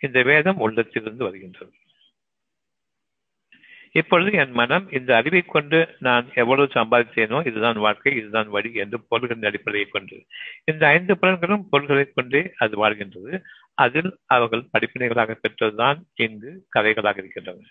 [0.00, 1.72] இந்த வேதம் உள்ளத்திலிருந்து வருகின்றது.
[3.92, 9.48] இப்பொழுது என் மனம் இந்த அறிவை கொண்டு நான் எவ்வளவு சம்பாதித்தேனோ இதுதான் வாழ்க்கை இதுதான் வழி என்று பொருள்களின்
[9.48, 10.16] அடிப்படையை கொண்டு.
[10.64, 13.42] இந்த ஐந்து புலன்களும் பொருள்களை கொண்டே அது வாழ்கின்றது.
[13.74, 17.66] அதில் அவர்கள் படிப்பினைகளாக பெற்றதுதான் இங்கு கதைகளாக இருக்கின்றன.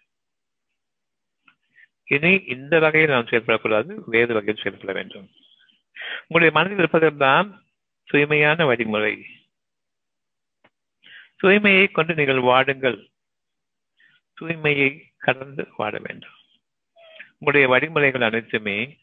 [2.03, 5.27] இனி இந்த வகையில் நாம் செயல்படக்கூடாது வேறு வகையில் செயல்பட வேண்டும்.
[6.27, 7.49] உங்களுடைய மனதில் இருப்பதெல்லாம்
[8.07, 9.15] தூய்மையான வழிமுறை.
[11.43, 13.09] தூய்மையை கொண்டு நீங்கள் வாடுங்கள்.
[14.41, 16.37] தூய்மையை கடந்து வாட வேண்டும்.
[17.31, 18.97] உங்களுடைய வழிமுறைகள் அனைத்துமே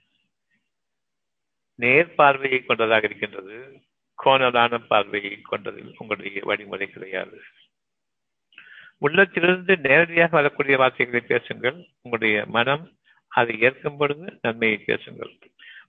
[1.74, 3.56] நேர் பார்வையை கொண்டதாக இருக்கின்றது.
[4.24, 7.40] கோணலான பார்வையை கொண்டதில் உங்களுடைய வழிமுறை கிடையாது.
[8.98, 11.86] உள்ளத்திலிருந்து நேரடியாக வரக்கூடிய வார்த்தைகளை பேசுங்கள்.
[12.02, 12.84] உங்களுடைய மனம்
[13.28, 15.32] அதை ஏற்கும் பொழுது நன்மையை பேசுங்கள்.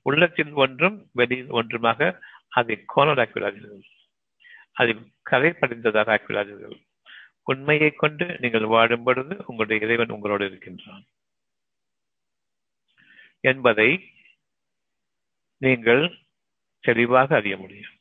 [0.02, 3.86] உள்ளத்தில் ஒன்றும் வெளியில் ஒன்றுமாக அதை கோணலாக்கிவிடாதீர்கள்
[4.78, 6.78] அதை கதை படிந்ததாக ஆக்கிவிடாதீர்கள்
[7.44, 11.06] உண்மையை கொண்டு நீங்கள் வாடும் பொழுது உங்களுடைய இறைவன் உங்களோடு இருக்கின்றான்.
[13.40, 13.90] என்பதை
[15.58, 16.04] நீங்கள்
[16.80, 17.96] தெளிவாக அறிய முடியும்.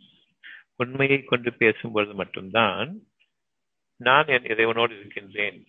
[0.77, 2.91] உண்மையை கொண்டு பேசும்பொழுது மட்டும்தான்
[4.01, 5.61] நான் என் இறைவனோடு இருக்கின்றேன்.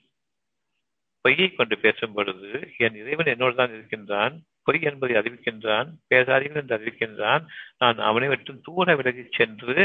[1.22, 4.36] பொய்யை கொண்டு பேசும் பொழுது என் இறைவன் என்னோடு தான் இருக்கின்றான்.
[4.68, 7.44] பொய் என்பதை அறிவிக்கின்றான் பேசாதீர்கள் என்று அறிவிக்கின்றான்.
[7.82, 9.76] நான் அவனை விட்டு தூர விலகி சென்று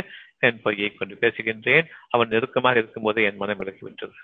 [0.47, 1.89] என் பொய்யை கொண்டு பேசுகின்றேன்.
[2.15, 4.17] அவன் நெருக்கமாக இருக்கும் போதே என் மனம் விலகிவிட்டது.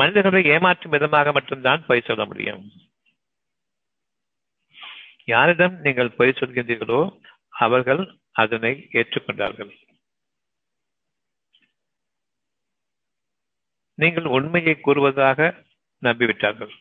[0.00, 2.64] மனிதர்களை ஏமாற்றும் விதமாக மட்டும்தான் பொய் சொல்ல முடியும்.
[5.32, 7.00] யாரிடம் நீங்கள் பொய் சொல்கின்றீர்களோ
[7.64, 8.02] அவர்கள்
[8.42, 9.72] அதனை ஏற்றுக்கொண்டார்கள்.
[13.98, 15.48] நீங்கள் உண்மையை கூறுவதாக
[16.02, 16.74] நம்பிவிட்டார்கள்.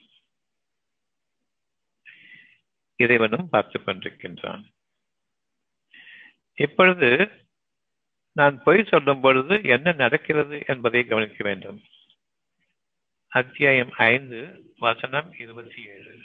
[2.98, 4.64] இறைவனும் பார்த்து கொண்டிருக்கின்றான்.
[6.54, 7.30] இப்பொழுது
[8.32, 11.84] நான் பொய் சொல்லும் பொழுது என்ன நடக்கிறது என்பதை கவனிக்க வேண்டும்.
[13.28, 16.20] அத்தியாயம் ஐந்து வசனம் இருபத்தி ஏழு.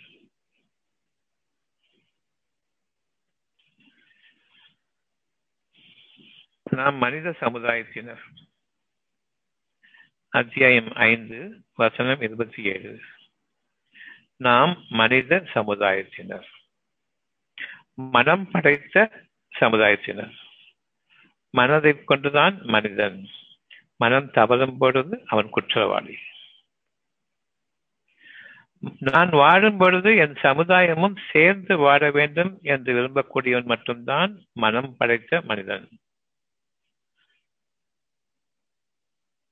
[6.71, 8.23] நாம் மனித சமுதாயத்தினர்.
[10.29, 13.01] அத்தியாயம் ஐந்து வசனம் இருபத்தி ஏழு.
[14.37, 16.61] நாம் மனித சமுதாயத்தினர்.
[17.99, 18.97] மனம் படைத்த
[19.61, 20.35] சமுதாயத்தினர்.
[21.55, 23.19] மனதை கொண்டுதான் மனிதன்.
[23.97, 26.17] மனம் தவறும் பொழுது அவன் குற்றவாளி.
[28.99, 35.87] நான் வாழும் பொழுது என் சமுதாயமும் சேர்ந்து வாழ வேண்டும் என்று விரும்பக்கூடியவன் மட்டும்தான் மனம் படைத்த மனிதன்.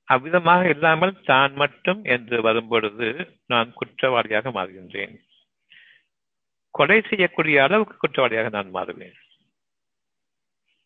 [0.09, 3.09] அவ்விதமாக இல்லாமல் தான் மட்டும் என்று வரும்பொழுது
[3.47, 5.15] நான் குற்றவாளியாக மாறுகின்றேன்.
[6.71, 9.19] கொலை செய்யக்கூடிய அளவுக்கு குற்றவாளியாக நான் மாறுவேன்.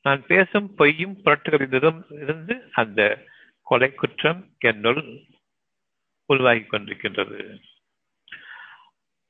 [0.04, 3.00] நான் பேசும் பொய்யும் புரட்டுகளிலும் இருந்து அந்த
[3.62, 5.02] கொலை குற்றம் என்னுள்
[6.30, 7.38] உருவாகி கொண்டிருக்கின்றது.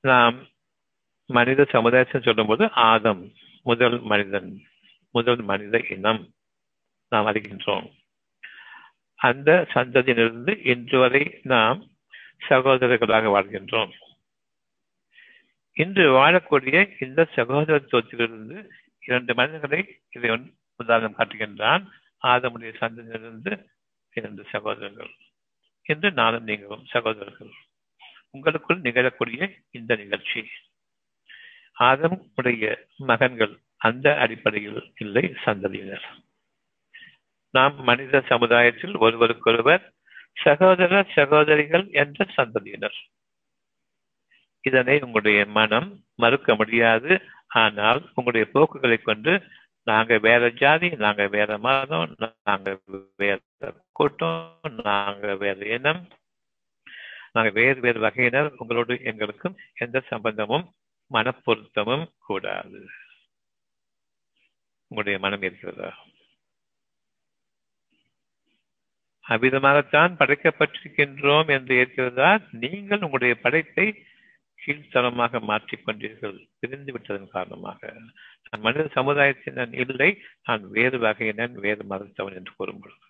[0.01, 0.37] நாம்
[1.31, 3.23] மனித சமுதாயத்தை சொல்லும்போது ஆதம்
[3.63, 4.51] முதல் மனிதன்
[5.11, 6.23] முதல் மனித இனம்
[7.09, 7.87] நாம் அறிகின்றோம்.
[9.21, 11.81] அந்த சந்ததியிலிருந்து இன்று வரை நாம்
[12.49, 13.93] சகோதரர்களாக வாழ்கின்றோம்.
[15.75, 18.69] இன்று வாழக்கூடிய இந்த சகோதரத்துவத்திலிருந்து
[19.01, 21.87] இரண்டு மனிதர்களை இதை உதாரணம் காட்டுகின்றான்.
[22.23, 23.65] ஆதமுடைய சந்ததியிலிருந்து
[24.15, 25.11] இரண்டு சகோதரர்கள்.
[25.83, 27.51] என்று நானும் நீங்களும் சகோதரர்கள்.
[28.31, 30.49] உங்களுக்குள் நிகழக்கூடிய இந்த நிகழ்ச்சி.
[31.75, 36.05] ஆதம் உடைய மகன்கள் அந்த அடிப்படையில் இல்லை சந்ததியினர்.
[37.51, 39.93] நாம் மனித சமுதாயத்தில் ஒருவருக்கொருவர்
[40.35, 42.97] சகோதர சகோதரிகள் என்ற சந்ததியினர்.
[44.65, 47.13] இதனை உங்களுடைய மனம் மறுக்க முடியாது.
[47.63, 49.33] ஆனால் உங்களுடைய போக்குகளை கொண்டு
[49.87, 52.69] நாங்க வேற ஜாதி நாங்க வேற மதம் நாங்க
[53.17, 53.39] வேற
[53.93, 56.03] கூட்டம் நாங்க வேற இனம்
[57.33, 60.67] நாங்க வேறு வேறு வகையினர் உங்களோடு எங்களுக்கும் எந்த சம்பந்தமும்
[61.11, 62.81] மனப்பொருத்தமும் கூடாது.
[64.89, 65.91] உங்களுடைய மனம் இருக்கிறதா?
[69.29, 72.31] அவ்விதமாகத்தான் படைக்கப்பட்டிருக்கின்றோம் என்று இருக்கிறதா?
[72.63, 73.87] நீங்கள் உங்களுடைய படைப்பை
[74.65, 77.81] கீழ்த்தரமாக மாற்றிக்கொண்டீர்கள் பிரிந்து விட்டதன் காரணமாக.
[78.51, 80.11] நான் மனித சமுதாயத்தினன் இல்லை
[80.45, 83.07] நான் வேறு வகையினன் வேறு மதத்தவன் என்று கூறும் பொழுது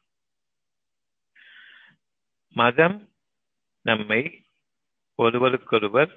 [2.56, 2.96] மதம்
[3.86, 4.20] நம்மை
[5.18, 6.12] ஒருவருக்கொருவர்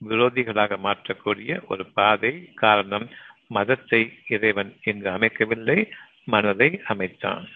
[0.00, 3.06] விரோதிகளாக மாற்றக்கூடிய ஒரு பாதை காரணம்
[3.48, 5.78] மதத்தை இறைவன் இங்கு அமைக்கவில்லை
[6.24, 7.46] மனதை அமைத்தான்.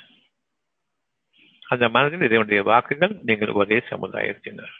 [1.62, 4.74] அந்த மனதில் இதனுடைய வாக்குகள் நீங்கள் ஒரே சமுதாயத்தினர்.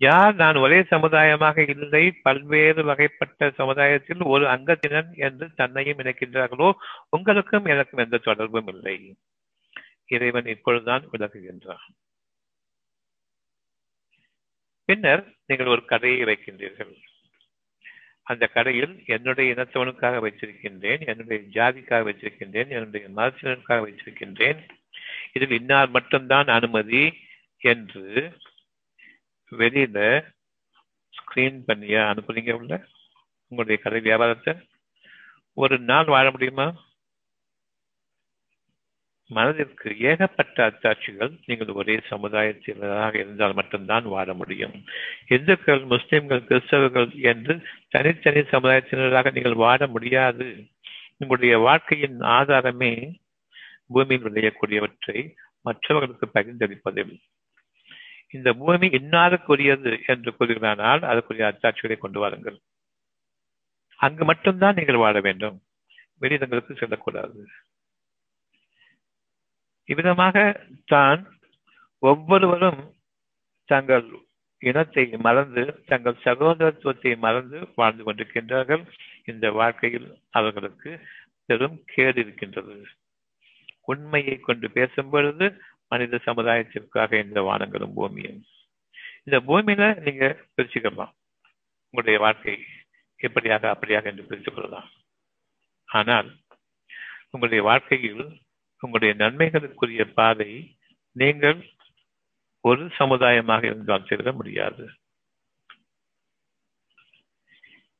[0.00, 6.68] யார் நான் ஒரே சமுதாயமாக இல்லை பல்வேறு வகைப்பட்ட சமுதாயத்தில் ஒரு அங்கத்தினன் என்று தன்னையும் இணைக்கின்றார்களோ
[7.08, 8.96] உங்களுக்கும் எனக்கும் எந்த தொடர்பும் இல்லை.
[10.06, 11.86] இறைவன் இப்பொழுதுதான் விளக்குகின்றான்.
[14.88, 16.92] பின்னர் நீங்கள் ஒரு கடையை வைக்கின்றீர்கள்.
[18.22, 24.60] அந்த கடையில் என்னுடைய இனத்தவனுக்காக வைத்திருக்கின்றேன் என்னுடைய ஜாதிக்காக வைத்திருக்கின்றேன் என்னுடைய மதத்தினருக்காக வைத்திருக்கின்றேன்.
[25.32, 27.04] இதில் இன்னார் மட்டும்தான் அனுமதி
[27.62, 28.06] என்று
[29.50, 30.24] வெளியில
[31.16, 32.86] ஸ்கிரீன் பண்ணியா அனுப்புறீங்க உள்ள?
[33.48, 34.68] உங்களுடைய கடை வியாபாரத்தை?
[35.52, 36.84] ஒரு நாள் வாழ முடியுமா?
[39.28, 44.84] மனதிற்கு ஏகப்பட்ட அத்தாட்சிகள் நீங்கள் ஒரே சமுதாயத்தினராக இருந்தால் மட்டும்தான் வாழ முடியும்.
[45.26, 50.66] இந்துக்கள் முஸ்லிம்கள் கிறிஸ்தவர்கள் என்று தனித்தனி சமுதாயத்தினராக நீங்கள் வாழ முடியாது.
[51.16, 53.14] உங்களுடைய வாழ்க்கையின் ஆதாரமே
[53.88, 57.20] பூமியில் விளையக்கூடியவற்றை மற்றவர்களுக்கு பகிர்ந்தளிப்பதில்.
[58.34, 62.58] இந்த பூமி இன்னாருக்குரியது என்று கூறுகிறானால் அதற்குரிய அத்தாட்சிகளை கொண்டு வாருங்கள்.
[64.00, 65.56] அங்கு மட்டும்தான் நீங்கள் வாழ வேண்டும்.
[66.20, 67.38] வெளியிடங்களுக்கு செல்லக்கூடாது.
[69.88, 70.36] இவ்விதமாக
[70.86, 71.20] தான்
[72.02, 72.80] ஒவ்வொருவரும்
[73.68, 74.06] தங்கள்
[74.62, 78.82] இனத்தை மறந்து தங்கள் சகோதரத்துவத்தை மறந்து வாழ்ந்து கொண்டிருக்கின்றார்கள்.
[79.24, 80.90] இந்த வாழ்க்கையில் அவர்களுக்கு
[81.48, 82.76] பெரும் கேடு இருக்கின்றது.
[83.92, 85.46] உண்மையை கொண்டு பேசும் பொழுது
[85.88, 88.44] மனித சமுதாயத்திற்காக இந்த வானங்களும் பூமியும்.
[89.24, 90.24] இந்த பூமியில நீங்க
[90.56, 91.12] பிரிச்சுக்கலாம்.
[91.90, 92.54] உங்களுடைய வாழ்க்கை
[93.22, 94.88] எப்படியாக அப்படியாக என்று பிரித்துக் கொள்ளலாம்
[95.86, 96.28] ஆனால்
[97.24, 98.44] உங்களுடைய வாழ்க்கையில்
[98.80, 100.78] உங்களுடைய நன்மைகளுக்குரிய பாதை
[101.12, 101.66] நீங்கள்
[102.60, 104.90] ஒரு சமுதாயமாக இருந்தால் செல்ல முடியாது.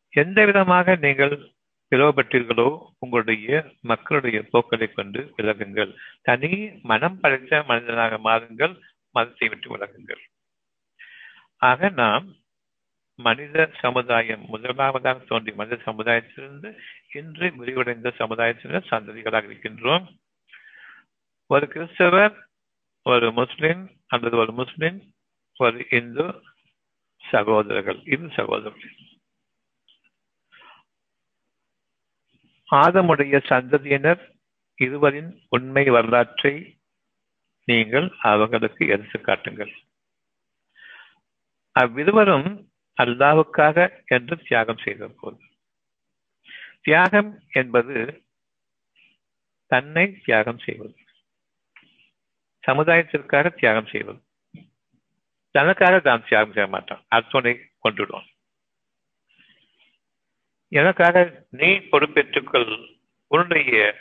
[0.09, 1.56] எந்த விதமாக நீங்கள்
[1.92, 2.68] பிளவுபட்டீர்களோ
[2.99, 5.92] உங்களுடைய மக்களுடைய போக்களை கொண்டு விலகுங்கள்.
[6.22, 6.51] தனி
[6.83, 8.75] மனம் படைத்த மனிதனாக மாறுங்கள்
[9.14, 10.22] மதத்தை விட்டு விலகுங்கள்.
[11.57, 12.27] ஆக நாம்
[13.18, 16.70] மனித சமுதாயம் முதலாவதாக தோன்றிய மனித சமுதாயத்திலிருந்து
[17.12, 20.07] இன்று விரிவடைந்த சமுதாயத்தினர் சந்ததிகளாக இருக்கின்றோம்.
[21.51, 22.35] ஒரு கிறிஸ்தவர்
[23.07, 24.99] ஒரு முஸ்லிம் அல்லது ஒரு முஸ்லிம்
[25.57, 26.27] ஒரு இந்து
[27.22, 29.06] சகோதரர்கள் இது சகோதரர்கள்.
[32.71, 34.23] ஆதமுடைய சந்ததியினர்
[34.79, 36.55] இருவரின் உண்மை வரலாற்றை
[37.69, 39.73] நீங்கள் அவர்களுக்கு எடுத்து காட்டுங்கள்.
[41.77, 42.49] அவ்விருவரும்
[42.99, 45.43] அல்லாவுக்காக என்று தியாகம் செய்த போது
[46.81, 47.97] தியாகம் என்பது
[49.71, 50.95] தன்னை தியாகம் செய்வது
[52.65, 54.21] சமுதாயத்திற்காக தியாகம் செய்வது.
[55.55, 57.03] தனக்காக தான் தியாகம் செய்ய மாட்டான்.
[57.09, 58.29] அர்த்தனை கொண்டுடுவான்.
[60.69, 63.99] எனக்காக நீ பொறுப்பேற்றுக்கொள் உன்னுடைய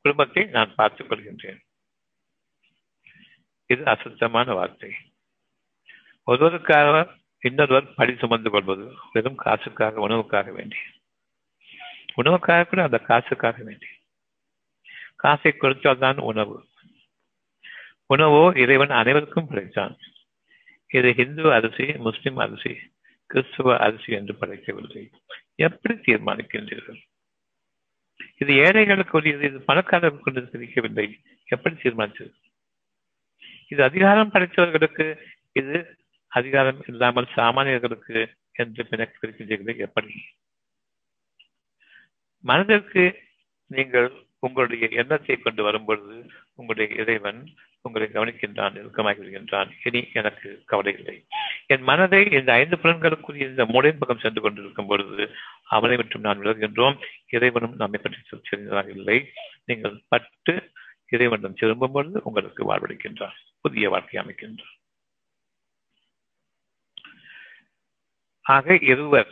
[0.00, 1.60] குடும்பத்தை நான் பார்த்துக் கொள்கின்றேன்.
[3.66, 4.92] இது அசுத்தமான வார்த்தை.
[6.26, 10.76] ஒருவருக்காக இன்னொருவர் படி சுமந்து கொள்வது வெறும் காசுக்காக உணவுக்காக வேண்டி.
[12.16, 13.86] உணவுக்காக கூட அந்த காசுக்காக வேண்டி.
[15.16, 16.66] காசை கொடுத்தால்தான் உணவு.
[18.06, 19.98] உணவோ இறைவன் அனைவருக்கும் கிடைத்தான்
[20.88, 22.78] இது ஹிந்து அரிசி முஸ்லிம் அரிசி.
[23.26, 25.10] கிறிஸ்துவ அரிசி என்று படைக்கவில்லை.
[25.54, 27.00] எப்படி தீர்மானிக்கின்றீர்கள்?
[28.38, 31.10] இது ஏழைகளுக்கு உரியது இது பணக்காரர்களுக்கு கொண்டு
[31.48, 32.34] எப்படி தீர்மானித்தது
[33.68, 35.06] இது அதிகாரம் படைத்தவர்களுக்கு
[35.52, 35.98] இது
[36.32, 38.16] அதிகாரம் இல்லாமல் சாமானியர்களுக்கு
[38.52, 40.14] என்று பிணக்கு பிரிக்கின்றீர்கள் எப்படி?
[42.44, 43.04] மனதிற்கு
[43.70, 44.08] நீங்கள்
[44.38, 46.16] உங்களுடைய எண்ணத்தை கொண்டு வரும்பொழுது
[46.54, 47.40] உங்களுடைய இறைவன்
[47.86, 51.16] உங்களை கவனிக்கின்றான் நெருக்கமாகி விடுகின்றான் இனி எனக்கு கவலை இல்லை.
[51.74, 55.26] என் மனதை இந்த ஐந்து புலன்களுக்குரிய இந்த மூலையின் பக்கம் சென்று கொண்டிருக்கும் பொழுது
[55.76, 56.98] அவனை மற்றும் நான் விலகுகின்றோம்
[57.36, 59.18] இறைவனும் நம்மை பற்றி தெரிந்ததாக இல்லை.
[59.68, 60.54] நீங்கள் பட்டு
[61.14, 64.74] இறைவனிடம் திரும்பும் பொழுது உங்களுக்கு வாழ்வளிக்கின்றான் புதிய வாழ்க்கை அமைக்கின்றான்
[68.46, 69.30] ஆக இருவர்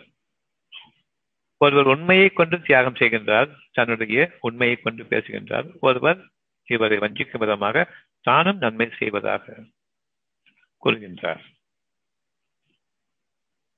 [1.60, 3.50] ஒருவர் உண்மையை கொண்டு தியாகம் செய்கின்றார்.
[3.76, 5.66] தன்னுடைய உண்மையை கொண்டு பேசுகின்றார்.
[5.86, 6.18] ஒருவர்
[6.68, 7.84] இவரை வஞ்சிக்கும் விதமாக
[8.24, 9.64] தானும் நன்மை செய்வதாக
[10.84, 11.42] கூறுகின்றார்.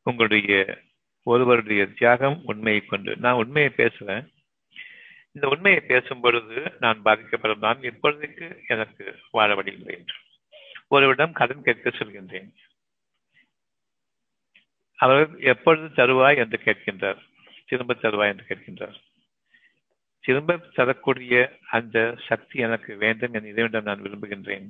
[0.02, 0.78] உங்களுடைய
[1.22, 4.32] ஒருவருடைய தியாகம் உண்மையை கொண்டு நான் உண்மையை பேசுவேன்
[5.32, 10.14] இந்த உண்மையை பேசும் பொழுது நான் பாதிக்கப்படலாம் இப்பொழுதுக்கு எனக்கு வாழ வழியில்லை என்று.
[10.88, 12.50] ஒருவரிடம் கடன் கேட்க சொல்கின்றேன்.
[14.96, 17.20] அவர் எப்பொழுது தருவாய் என்று கேட்கின்றார்.
[17.66, 18.98] திரும்ப தருவாய் என்று கேட்கின்றார்.
[20.26, 21.34] திரும்ப தரக்கூடிய
[21.70, 21.96] அந்த
[22.28, 24.66] சக்தி எனக்கு வேண்டும் என் இறைவனிடம் நான் விரும்புகின்றேன்.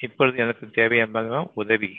[0.00, 1.92] இப்பொழுது எனக்கு தேவையான உதவி.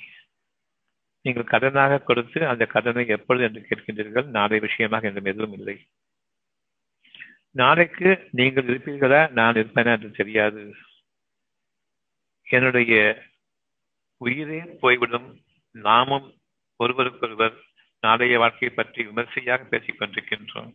[1.25, 4.25] நீங்கள் கடனாக கொடுத்து அந்த கடனை எப்பொழுது என்று கேட்கின்றீர்கள்?
[4.37, 5.77] நாளை விஷயமாக என்றும் எதுவும் இல்லை.
[7.55, 9.21] நாளைக்கு நீங்கள் இருப்பீர்களா?
[9.31, 10.63] நான் இருப்பேனா என்று தெரியாது.
[12.47, 12.95] என்னுடைய
[14.17, 15.29] உயிரே போய்விடும்.
[15.75, 16.27] நாமும்
[16.79, 17.55] ஒருவருக்கொருவர்
[18.03, 20.71] நாளைய வாழ்க்கையை பற்றி விமர்சையாக பேசிக் கொண்டிருக்கின்றோம்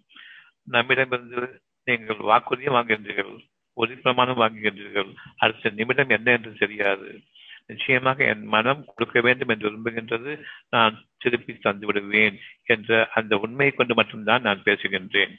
[0.70, 7.20] நம்மிடமிருந்து நீங்கள் வாக்குறுதியும் வாங்குகின்றீர்கள் ஒரு பிரமாணம் வாங்குகின்றீர்கள் அடுத்த நிமிடம் என்ன என்று தெரியாது.
[7.66, 13.94] நிச்சயமாக என் மனம் கொடுக்க வேண்டும் என்று விரும்புகின்றது நான் திருப்பி தந்து விடுவேன் என்ற அந்த உண்மையை கொண்டு
[13.94, 15.34] மட்டும்தான் நான் பேசுகின்றேன்.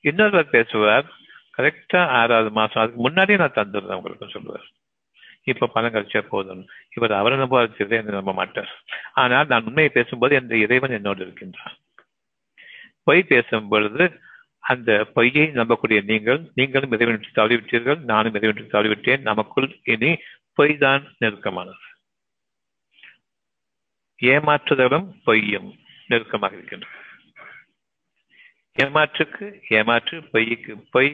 [0.00, 1.06] இன்னொருவர் பேசுவார்
[1.58, 4.66] கரெக்டா ஆறாவது மாசம் அதுக்கு முன்னாடியே நான் தந்துடுறேன் உங்களுக்கு சொல்லுவார்.
[5.42, 6.66] இப்ப பணம் கழிச்சா போதும்.
[6.94, 8.68] இவர் அவர் நம்ப என்று நம்ப மாட்டார்.
[9.12, 11.76] ஆனால் நான் உண்மையை பேசும்போது என் இறைவன் என்னோடு இருக்கின்றான்.
[13.10, 14.04] பொய் பேசும் பொழுது
[14.70, 20.10] அந்த பொய்யை நம்பக்கூடிய நீங்கள் நீங்களும் இறைவனுக்கு தவறிவிட்டீர்கள் நானும் இறைவனுக்கு தவறிவிட்டேன் நமக்குள் இனி
[20.58, 21.84] பொய் தான் நெருக்கமானது.
[24.30, 25.68] ஏமாற்றுதலும் பொய்யும்
[26.08, 26.98] நெருக்கமாக இருக்கின்றன
[28.78, 29.46] ஏமாற்றுக்கு
[29.76, 31.10] ஏமாற்று பொய்க்கு பொய்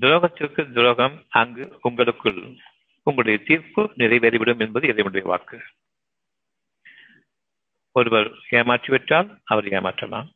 [0.00, 2.40] துரோகத்திற்கு துரோகம் அங்கு உங்களுக்குள்
[3.08, 5.58] உங்களுடைய தீர்ப்பு நிறைவேறிவிடும் என்பது இறைவனுடைய வாக்கு.
[7.96, 10.28] ஒருவர் ஏமாற்றிவிட்டால் அவர் ஏமாற்றலாம்.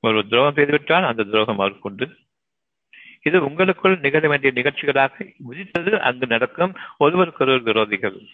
[0.00, 2.16] ஒருவர் துரோகம் செய்துவிட்டால் அந்த துரோகம் அவருக்கு
[3.22, 8.26] இது உங்களுக்குள் நிகழ வேண்டிய நிகழ்ச்சிகளாக முதித்தது அங்கு நடக்கும் ஒருவருக்கொருவர் விரோதிகள்.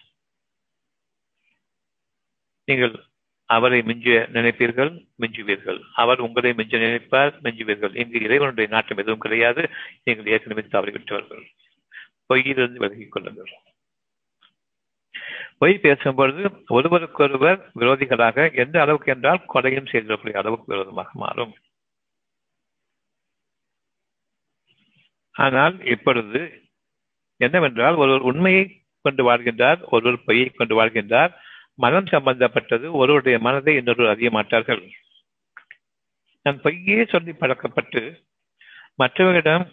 [2.64, 3.04] நீங்கள்
[3.44, 5.80] அவரை மிஞ்ச நினைப்பீர்கள் மிஞ்சுவீர்கள்.
[5.94, 7.96] அவர் உங்களை மிஞ்ச நினைப்பார் மிஞ்சுவீர்கள்.
[7.96, 9.70] இங்கு இறைவனுடைய நாட்டம் எதுவும் கிடையாது.
[10.04, 11.44] நீங்கள் ஏற்கனவே தவறிவிட்டவர்கள்.
[12.28, 13.52] பொய்யிலிருந்து விலகிக் கொள்ளுங்கள்.
[15.60, 16.42] பொய் பேசும்பொழுது
[16.76, 21.54] ஒருவருக்கொருவர் விரோதிகளாக எந்த அளவுக்கு என்றால் கொலையும் செய்திடக்கூடிய அளவுக்கு விரோதமாக மாறும்.
[25.34, 26.40] ஆனால் இப்பொழுது
[27.40, 28.64] என்னவென்றால் ஒருவர் உண்மையை
[29.04, 31.32] கொண்டு வாழ்கின்றார் ஒருவர் பொய்யை கொண்டு வாழ்கின்றார்.
[31.74, 34.82] மனம் சம்பந்தப்பட்டது ஒருவருடைய மனதை இன்னொரு அறிய மாட்டார்கள்.
[36.46, 38.02] நான் பொய்யே சொல்லி பழக்கப்பட்டு
[39.02, 39.64] மற்றவர்களிடம்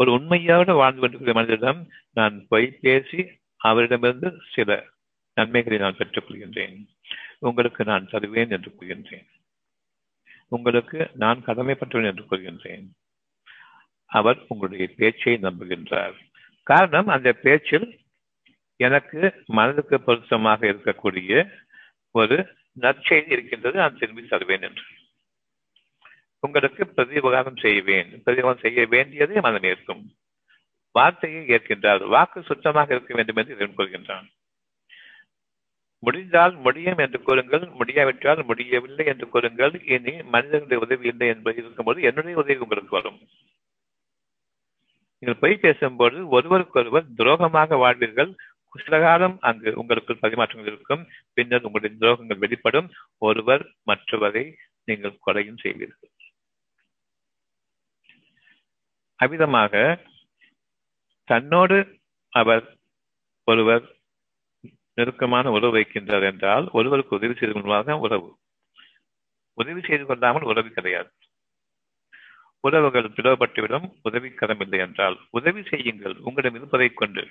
[0.00, 1.80] ஒரு உண்மையோடு வாழ்ந்து கொண்டிருக்கிற மனிதரிடம்
[2.18, 3.20] நான் பொய் பேசி
[3.60, 4.70] அவரிடமிருந்து சில
[5.34, 6.86] நன்மைகளை நான் பெற்றுக் கொள்கின்றேன்
[7.38, 9.26] உங்களுக்கு நான் தருவேன் என்று கூறுகின்றேன்.
[10.48, 12.86] உங்களுக்கு நான் கடமைப்பட்டவன் என்று கூறுகின்றேன்.
[14.06, 16.14] அவர் உங்களுடைய பேச்சை நம்புகின்றார்.
[16.62, 18.00] காரணம் அந்த பேச்சில்
[18.76, 21.50] எனக்கு மனதுக்கு பொருத்தமாக இருக்கக்கூடிய
[22.10, 24.82] ஒரு நற்செய்தி இருக்கின்றது நான் திரும்பி தருவேன் என்று.
[26.40, 30.14] உங்களுக்கு பிரதிபகாரம் செய்வேன் பிரதிபகாரம் செய்ய வேண்டியதை மனம் ஏற்கும்.
[30.92, 32.08] வார்த்தையை ஏற்கின்றார்.
[32.08, 34.28] வாக்கு சுத்தமாக இருக்க வேண்டும் என்று இவன்
[36.02, 39.74] முடிந்தால் முடியும் என்று கூறுங்கள் முடியாவிட்டால் முடியவில்லை என்று கூறுங்கள்.
[39.94, 43.18] இனி மனிதனுடைய உதவி இல்லை என்பது இருக்கும்போது என்னுடைய உதவி உங்களுக்கு வரும்.
[45.22, 48.32] நீங்கள் பொய் பேசும்போது ஒருவருக்கொருவர் துரோகமாக வாழ்வீர்கள்.
[48.72, 51.02] குசலகாலம் அங்கு உங்களுக்கு பரிமாற்றங்கள் இருக்கும்.
[51.34, 52.88] பின்னர் உங்களுடைய துரோகங்கள் வெளிப்படும்.
[53.18, 54.44] ஒருவர் மற்றவரை
[54.88, 56.12] நீங்கள் கொலையும் செய்வீர்கள்.
[59.20, 59.72] அவ்விதமாக
[61.28, 61.76] தன்னோடு
[62.32, 62.64] அவர்
[63.48, 63.84] ஒருவர்
[64.98, 68.28] நெருக்கமான உறவு வைக்கின்றார் என்றால் ஒருவருக்கு உதவி செய்து கொள்வதுதான் உறவு.
[69.58, 71.10] உதவி செய்து கொள்ளாமல் உறவு கிடையாது.
[72.64, 77.22] உறவுகள் பிளவுபட்டுவிடும் உதவி கடமில்லை என்றால் உதவி செய்யுங்கள் உங்களிடம் இருப்பதை கொண்டு.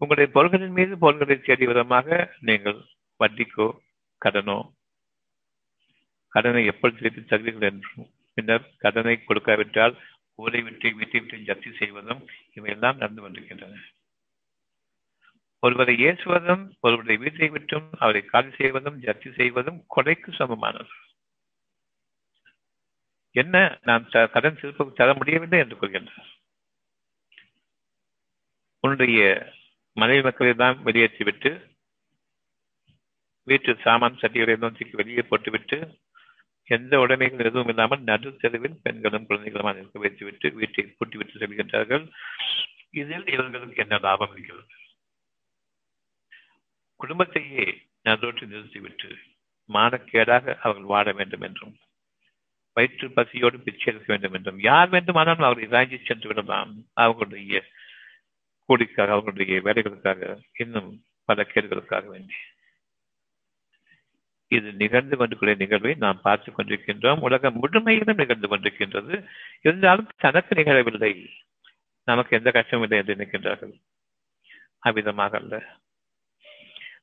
[0.00, 2.08] உங்களுடைய பொருள்களின் மீது பொருள்களை தேடிய விதமாக
[2.48, 2.78] நீங்கள்
[3.20, 3.66] வட்டிக்கோ
[4.22, 4.58] கடனோ
[6.32, 9.94] கடனை எப்படி திருப்பி தருவீர்கள் என்றும் பின்னர் கடனை கொடுக்காவிட்டால்
[10.38, 12.22] ஊரை விட்டு வீட்டை விட்டு ஜப்தி செய்வதும்
[12.56, 13.78] இவையெல்லாம் நடந்து கொண்டிருக்கின்றன.
[15.62, 20.92] ஒருவரை ஏசுவதும் ஒருவருடைய வீட்டை விட்டும் அவரை காலி செய்வதும் ஜப்தி செய்வதும் கொலைக்கு சமமானது.
[23.34, 23.54] என்ன
[23.88, 26.28] நான் கடன் திருப்ப தர முடியவில்லை என்று கூறுகின்றார்.
[28.84, 29.20] உன்னுடைய
[29.96, 31.50] மனைவி மக்களை தான் வெளியேற்றிவிட்டு
[33.48, 35.78] வீட்டு சாமான் சட்டிகளை நோக்கி வெளியே போட்டுவிட்டு
[36.68, 42.04] எந்த உடைமைகள் எதுவும் இல்லாமல் நடு தெருவில் பெண்களும் குழந்தைகளும் நிற்க வைத்துவிட்டு வீட்டை பூட்டிவிட்டு செல்கின்றார்கள்.
[43.02, 44.66] இதில் இவர்களுக்கு என்ன லாபம் இருக்கிறது?
[46.96, 49.16] குடும்பத்தையே நடுரோட்டில் நிறுத்திவிட்டு
[49.72, 51.76] மானக்கேடாக அவர்கள் வாழ வேண்டும் என்றும்
[52.72, 56.84] வயிற்று பசியோடு பிச்சை எடுக்க வேண்டும் என்றும் யார் வேண்டுமானாலும் அவர்களை ராஞ்சி சென்று விடலாம்.
[56.92, 57.64] அவர்களுடைய
[58.68, 62.34] கூலிக்காக அவர்களுடைய வேலைகளுக்காக இன்னும் பல கேடுகளுக்காக வேண்டி.
[64.48, 67.20] இது நிகழ்ந்து கொண்டிருக்கிற நிகழ்வை நாம் பார்த்துக் கொண்டிருக்கின்றோம்.
[67.20, 69.26] உலகம் முழுமையிலும் நிகழ்ந்து கொண்டிருக்கின்றது.
[69.62, 71.28] இருந்தாலும் தனக்கு நிகழவில்லை.
[72.04, 73.82] நமக்கு எந்த கஷ்டமும் இல்லை என்று நினைக்கின்றார்கள்.
[74.84, 75.78] அவ்விதமாக அல்ல.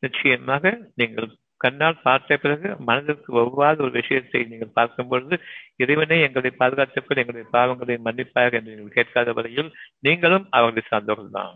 [0.04, 1.30] நிச்சயமாக நீங்கள்
[1.62, 5.36] கண்ணால் பார்த்த பிறகு மனதிற்கு ஒவ்வாத ஒரு விஷயத்தை நீங்கள் பார்க்கும் பொழுது
[5.84, 9.70] இறைவனே எங்களை பாதுகாத்துக்கள் எங்களுடைய பாவங்களை மன்னிப்பாக என்று நீங்கள் கேட்காத வரையில்
[10.08, 11.54] நீங்களும் அவர்களை சார்ந்தவர்கள் தான்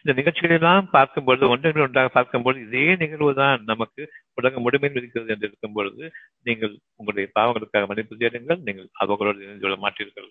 [0.00, 4.02] இந்த நிகழ்ச்சிகளெல்லாம் பார்க்கும்பொழுது ஒன்றுகள் ஒன்றாக பார்க்கும்போது இதே நிகழ்வு தான் நமக்கு
[4.38, 6.04] உலகம் முழுமையில் இருக்கிறது என்று இருக்கும் பொழுது
[6.48, 10.28] நீங்கள் உங்களுடைய பாவங்களுக்காக மன்னிப்பு தேடுங்கள் நீங்கள் அவர்களோடு இணைந்து கொள்ள மாட்டீர்கள்.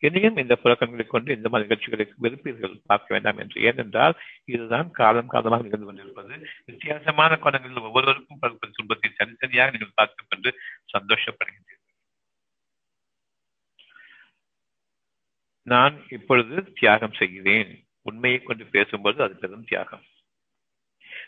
[0.00, 3.62] இனியும் இந்த புறக்கண்களை கொண்டு இந்த மாதிரி நிகழ்ச்சிகளை விருப்பீர்கள் பார்க்க வேண்டாம் என்று.
[3.62, 6.46] ஏனென்றால் இதுதான் காலம் காலமாக நிகழ்ந்து கொண்டிருப்பது.
[6.66, 10.54] வித்தியாசமான கோணங்களில் ஒவ்வொருவருக்கும் பல்வேறு துன்பத்தை தனித்தனியாக நீங்கள் பார்த்துக் கொண்டு
[10.98, 11.78] சந்தோஷப்படுகின்றீர்கள்.
[15.62, 17.84] நான் இப்பொழுது தியாகம் செய்கிறேன்.
[18.02, 20.02] உண்மையை கொண்டு பேசும்போது அது பெரும் தியாகம்.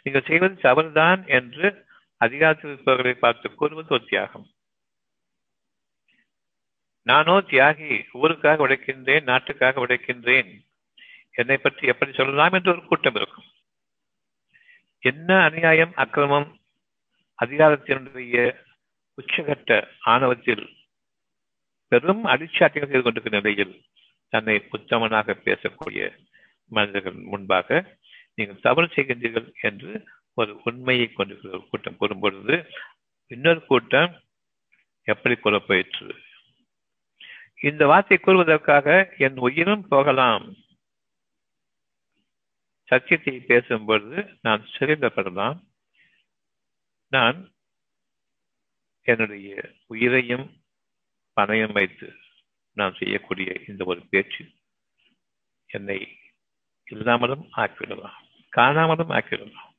[0.02, 4.46] நீங்கள் செய்வது தவறுதான் என்று அதிகாரத்தில் இருப்பவர்களை பார்த்து கூறுவது ஒரு தியாகம்.
[7.06, 10.50] நானோ தியாகி ஊருக்காக உழைக்கின்றேன் நாட்டுக்காக உழைக்கின்றேன்
[11.32, 13.48] என்னை பற்றி எப்படி சொல்லலாம் என்று ஒரு கூட்டம் இருக்கும்.
[15.02, 16.48] என்ன அநியாயம் அக்கிரமம்
[17.38, 18.36] அதிகாரத்தினுடைய
[19.18, 19.70] உச்சகட்ட
[20.04, 20.64] ஆணவத்தில்
[21.92, 23.74] பெரும் அடிச்சாட்டிகள் செய்து கொண்டிருக்கிற நிலையில்
[24.32, 26.04] தன்னை உத்தமனாக பேசக்கூடிய
[26.72, 27.98] மனிதர்கள் முன்பாக
[28.34, 29.90] நீங்கள் தவறு செய்கின்றீர்கள் என்று
[30.34, 32.56] ஒரு உண்மையை கொண்டிருக்கிற ஒரு கூட்டம் கூறும் பொழுது
[33.30, 34.12] இன்னொரு கூட்டம்
[35.06, 36.06] எப்படி கூறப்போயிற்று?
[37.68, 38.86] இந்த வார்த்தை கூறுவதற்காக
[39.18, 40.46] என் உயிரும் போகலாம்.
[42.88, 45.58] சத்தியத்தை பேசும் பொழுது நான் சிறையிடப்படலாம்
[47.08, 47.38] நான்
[49.06, 50.46] என்னுடைய உயிரையும்
[51.36, 52.08] பணையம் வைத்து
[52.76, 54.44] நான் செய்யக்கூடிய இந்த ஒரு பேச்சு
[55.66, 55.98] என்னை
[56.90, 58.18] இல்லாமலும் ஆக்கிவிடலாம்
[58.56, 59.70] காணாமலும் ஆக்கிவிடலாம்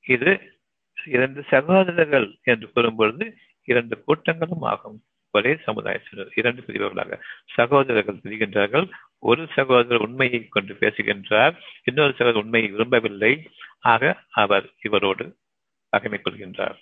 [0.00, 0.30] இது
[1.06, 3.26] இரண்டு சகோதரர்கள் என்று கூறும்பொழுது
[3.64, 5.00] இரண்டு கூட்டங்களும் ஆகும்.
[5.32, 6.30] ஒரே சமுதாயத்தினர்.
[6.34, 7.18] இரண்டு பிரிவர்களாக
[7.56, 8.86] சகோதரர்கள் பிரிகின்றார்கள்
[9.30, 11.54] ஒரு சகோதரர் உண்மையை கொண்டு பேசுகின்றார்.
[11.84, 13.32] இன்னொரு சகோதரர் உண்மையை விரும்பவில்லை.
[13.92, 14.12] ஆக
[14.42, 15.26] அவர் இவரோடு
[15.92, 16.78] பகைமை கொள்கின்றார்.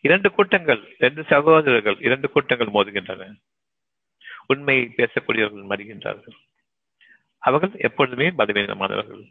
[0.00, 3.24] இரண்டு கூட்டங்கள் இரண்டு சகோதரர்கள் இரண்டு கூட்டங்கள் மோதுகின்றன.
[4.46, 6.36] உண்மையை பேசக்கூடியவர்கள் மறுகின்றார்கள்
[7.42, 9.22] அவர்கள் எப்பொழுதுமே பலவீனமானவர்கள்.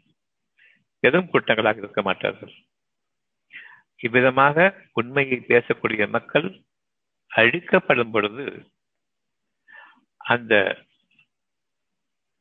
[1.02, 2.52] எதுவும் கூட்டங்களாக இருக்க மாட்டார்கள்.
[4.06, 6.46] இவ்விதமாக உண்மையை பேசக்கூடிய மக்கள்
[7.30, 8.44] அழிக்கப்படும் பொழுது
[10.18, 10.54] அந்த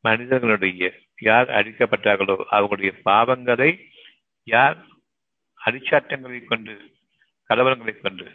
[0.04, 0.84] மனிதர்களுடைய
[1.22, 3.72] யார் அழிக்கப்பட்டார்களோ அவர்களுடைய பாவங்களை
[4.48, 4.78] யார்
[5.66, 6.76] அடிச்சாட்டங்களை கொண்டு
[7.50, 8.28] கலவரங்களை கொண்டு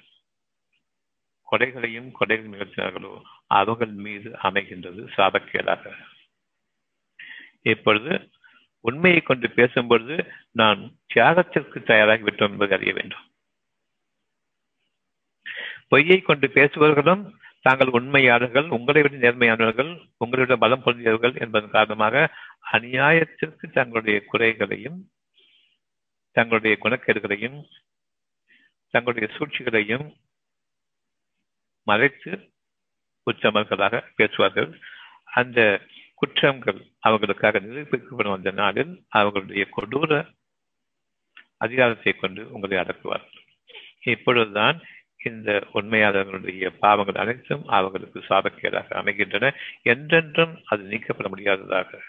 [1.49, 3.13] கொடைகளையும் கொடைகள் நிகழ்த்தினார்களோ
[3.47, 5.93] அவர்கள் மீது அமைகின்றது சாபக்கேடாக.
[7.63, 8.13] இப்பொழுது
[8.85, 10.17] உண்மையை கொண்டு பேசும்பொழுது
[10.53, 10.81] நான்
[11.15, 13.25] தியாகத்திற்கு தயாராகி விட்டோம் என்பதை அறிய வேண்டும்.
[15.89, 17.23] பொய்யை கொண்டு பேசுபவர்களும்
[17.61, 22.25] தாங்கள் உண்மையாளர்கள் உங்களை விட நேர்மையானவர்கள் உங்களிடம் பலம் பொருந்தியவர்கள் என்பதன் காரணமாக
[22.73, 24.99] அநியாயத்திற்கு தங்களுடைய குறைகளையும்
[26.37, 27.59] தங்களுடைய குணக்கேடுகளையும்
[28.95, 30.07] தங்களுடைய சூழ்ச்சிகளையும்
[31.87, 32.33] மறைத்து
[33.27, 34.71] உச்சமர்களாக பேசுவார்கள்.
[35.33, 35.61] அந்த
[36.15, 40.13] குற்றங்கள் அவர்களுக்காக நிரூபிக்கப்படும் அந்த நாளில் அவர்களுடைய கொடூர
[41.57, 43.41] அதிகாரத்தை கொண்டு உங்களை அடக்குவார்கள்.
[44.13, 44.77] இப்பொழுதுதான்
[45.25, 49.55] இந்த உண்மையாளர்களுடைய பாவங்கள் அனைத்தும் அவர்களுக்கு சாபக்கேடாக அமைகின்றன.
[49.83, 52.01] என்றென்றும் அது நீக்கப்பட முடியாததாக.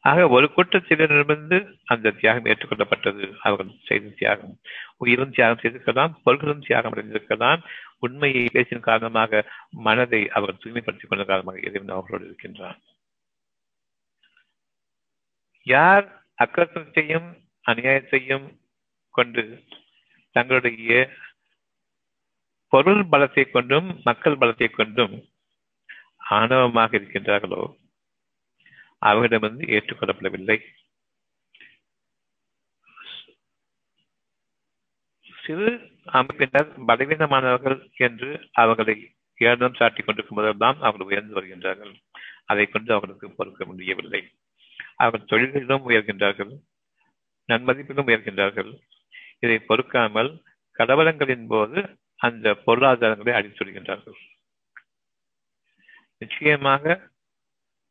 [0.00, 3.36] ஆக ஒரு கூட்டத்திலிருந்து அந்த தியாகம் ஏற்றுக்கொள்ளப்பட்டது.
[3.42, 4.58] அவர்கள் செய்த தியாகம்
[4.96, 7.62] உயிரும் தியாகம் செய்திருக்கலாம் பொருள்களும் தியாகம் அடைந்திருக்கலாம்.
[7.98, 12.80] உண்மையை பேசின காரணமாக மனதை அவர் தூய்மைப்படுத்திக் கொண்ட காரணமாக இறைவன் அவர்களோடு இருக்கின்றான்.
[15.62, 17.28] யார் அக்கத்தையும்
[17.66, 18.46] அநியாயத்தையும்
[19.10, 19.62] கொண்டு
[20.32, 21.10] தங்களுடைய
[22.72, 25.14] பொருள் பலத்தை கொண்டும் மக்கள் பலத்தை கொண்டும்
[26.38, 27.62] ஆணவமாக இருக்கின்றார்களோ
[29.08, 30.58] அவரிடமிருந்து ஏற்றுக்கொள்ளப்படவில்லை.
[35.44, 35.68] சிறு
[36.18, 38.30] அமைப்பினர் பலவீனமானவர்கள் என்று
[38.62, 38.94] அவர்களை
[39.38, 41.92] ஏதம் சாட்டிக் கொண்டிருக்கும் போதெல்லாம் அவர்கள் உயர்ந்து வருகின்றார்கள்.
[42.50, 44.20] அதை கொண்டு அவர்களுக்கு பொறுக்க முடியவில்லை.
[44.96, 46.52] அவர்கள் தொழில்களிலும் உயர்கின்றார்கள்
[47.48, 48.70] நன்மதிப்பிலும் உயர்கின்றார்கள்.
[49.44, 50.30] இதை பொறுக்காமல்
[50.78, 51.78] கலவரங்களின் போது
[52.18, 54.18] அந்த பொருளாதாரங்களை அடித்துடுகின்றார்கள்.
[56.18, 57.10] நிச்சயமாக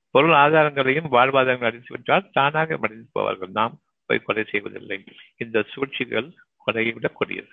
[0.09, 3.49] பொருள் ஆதாரங்களையும் வாழ்வாதாரங்களை அடித்துவிட்டால் தானாக மடிந்து போவார்கள்.
[3.49, 5.03] நாம் போய் கொலை செய்வதில்லை.
[5.37, 7.49] இந்த சூழ்ச்சிகள் கொலையை விட கொடியது.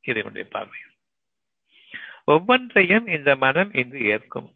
[0.00, 0.80] இறைவனுடைய பார்வை
[2.24, 4.54] ஒவ்வொன்றையும் இந்த மனம் இங்கு ஏற்கும்.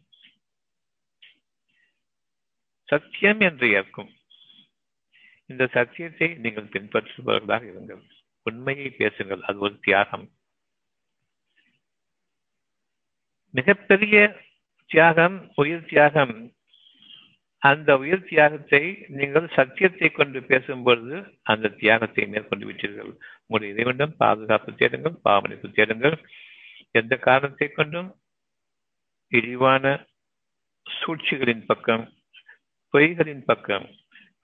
[2.83, 4.11] சத்தியம் என்று ஏற்கும்.
[5.45, 8.09] இந்த சத்தியத்தை நீங்கள் பின்பற்றுபவர்களாக இருங்கள்.
[8.43, 9.41] உண்மையை பேசுங்கள்.
[9.41, 10.36] அது ஒரு தியாகம்.
[13.57, 14.17] மிகப்பெரிய
[14.89, 16.35] தியாகம் உயிர் தியாகம்.
[17.61, 18.81] அந்த உயிர் தியாகத்தை
[19.19, 23.11] நீங்கள் சத்தியத்தை கொண்டு பேசும்பொழுது அந்த தியாகத்தை மேற்கொண்டு விட்டீர்கள்.
[23.45, 26.17] உங்களுடைய இறைவனிடம் பாதுகாப்பு தேடுங்கள் பாவனைப்பு தேடுங்கள்.
[26.91, 28.09] எந்த காரணத்தை கொண்டும்?
[29.31, 29.85] இழிவான
[30.85, 32.05] சூழ்ச்சிகளின் பக்கம்
[32.93, 33.87] பொய்களின் பக்கம்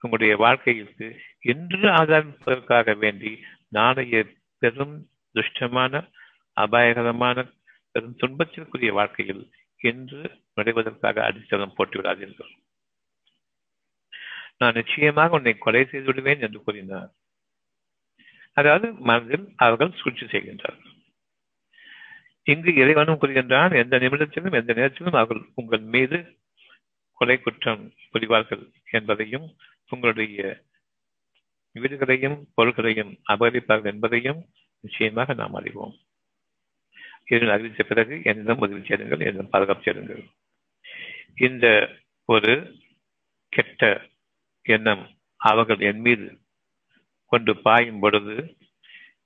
[0.00, 1.06] உங்களுடைய வாழ்க்கைக்கு
[1.52, 3.32] இன்று ஆதாரிப்பதற்காக வேண்டி
[3.68, 4.18] நாளைய
[4.62, 4.96] பெரும்
[5.34, 6.02] துஷ்டமான
[6.56, 7.38] அபாயகரமான
[7.94, 9.42] பெரும் துன்பத்திற்குரிய வாழ்க்கையில்
[9.80, 10.20] என்று
[10.56, 12.52] நுழைவதற்காக அடித்தளம் போட்டு விடாதீர்கள்
[14.60, 17.10] நான் நிச்சயமாக உன்னை கொலை செய்து விடுவேன் என்று கூறினார்.
[18.56, 20.90] அதாவது மனதில் அவர்கள் சூழ்ச்சி செய்கின்றார்கள்.
[22.46, 26.18] இங்கு இறைவனும் கூறுகின்றான் எந்த நிமிடத்திலும் எந்த நேரத்திலும் அவர்கள் உங்கள் மீது
[27.18, 27.82] கொலை குற்றம்
[28.12, 29.46] புரிவார்கள் என்பதையும்
[29.90, 30.38] உங்களுடைய
[31.76, 34.40] வீடுகளையும் பொருள்களையும் அபகரிப்பார்கள் என்பதையும்
[34.84, 35.94] நிச்சயமாக நாம் அறிவோம்.
[37.32, 40.22] இதனை அறிவித்த பிறகு என்னிடம் உதவி சேருங்கள் என்னிடம் பாதுகாப்பு சேருங்கள்.
[41.46, 41.66] இந்த
[42.28, 42.52] ஒரு
[43.52, 43.82] கெட்ட
[44.66, 45.04] எண்ணம்
[45.40, 46.26] அவர்கள் என் மீது
[47.32, 48.36] கொண்டு பாயும் பொழுது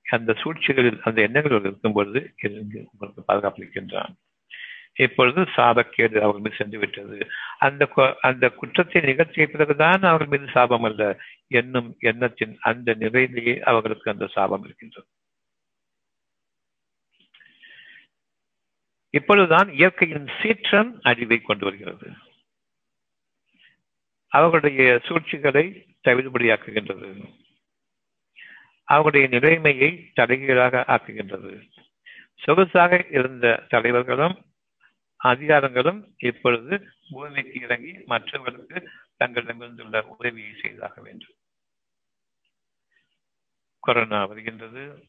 [0.05, 2.19] அந்த சூழ்ச்சிகளில் அந்த எண்ணங்கள் இருக்கும் பொழுது
[2.91, 4.13] உங்களுக்கு பாதுகாப்பளிக்கின்றான்
[5.05, 7.17] இப்பொழுது சாபக்கேடு அவர்கள் மீது சென்று விட்டது.
[7.65, 7.83] அந்த
[8.29, 11.03] அந்த குற்றத்தை நிகழ்ச்சிய பிறகுதான் அவர்கள் மீது சாபம் அல்ல.
[11.59, 15.07] என்னும் எண்ணத்தின் அந்த நிலையிலேயே அவர்களுக்கு அந்த சாபம் இருக்கின்றது.
[19.09, 22.11] இப்பொழுதுதான் இயற்கையின் சீற்றம் அழிவை கொண்டு வருகிறது.
[24.27, 27.33] அவர்களுடைய சூழ்ச்சிகளை தவிடுபடியாக்குகின்றது.
[28.83, 31.69] அவர்களுடைய நிலைமையை தலைகீழாக ஆக்குகின்றது.
[32.45, 34.45] சொகுசாக இருந்த தலைவர்களும்
[35.23, 38.89] அதிகாரங்களும் இப்பொழுது பூமிக்கு இறங்கி மற்றவர்களுக்கு
[39.19, 41.33] தங்களிடமிருந்துள்ள உதவியை செய்தாக வேண்டும்.
[43.79, 45.05] கொரோனா வருகின்றது.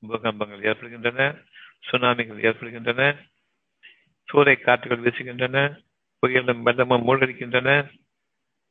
[0.00, 1.36] பூகம்பங்கள் ஏற்படுகின்றன.
[1.90, 3.16] சுனாமிகள் ஏற்படுகின்றன
[4.32, 5.78] சூறை காற்றுகள் வீசுகின்றன
[6.22, 7.90] புயலும் வெள்ளமும் மூழ்கடிக்கின்றன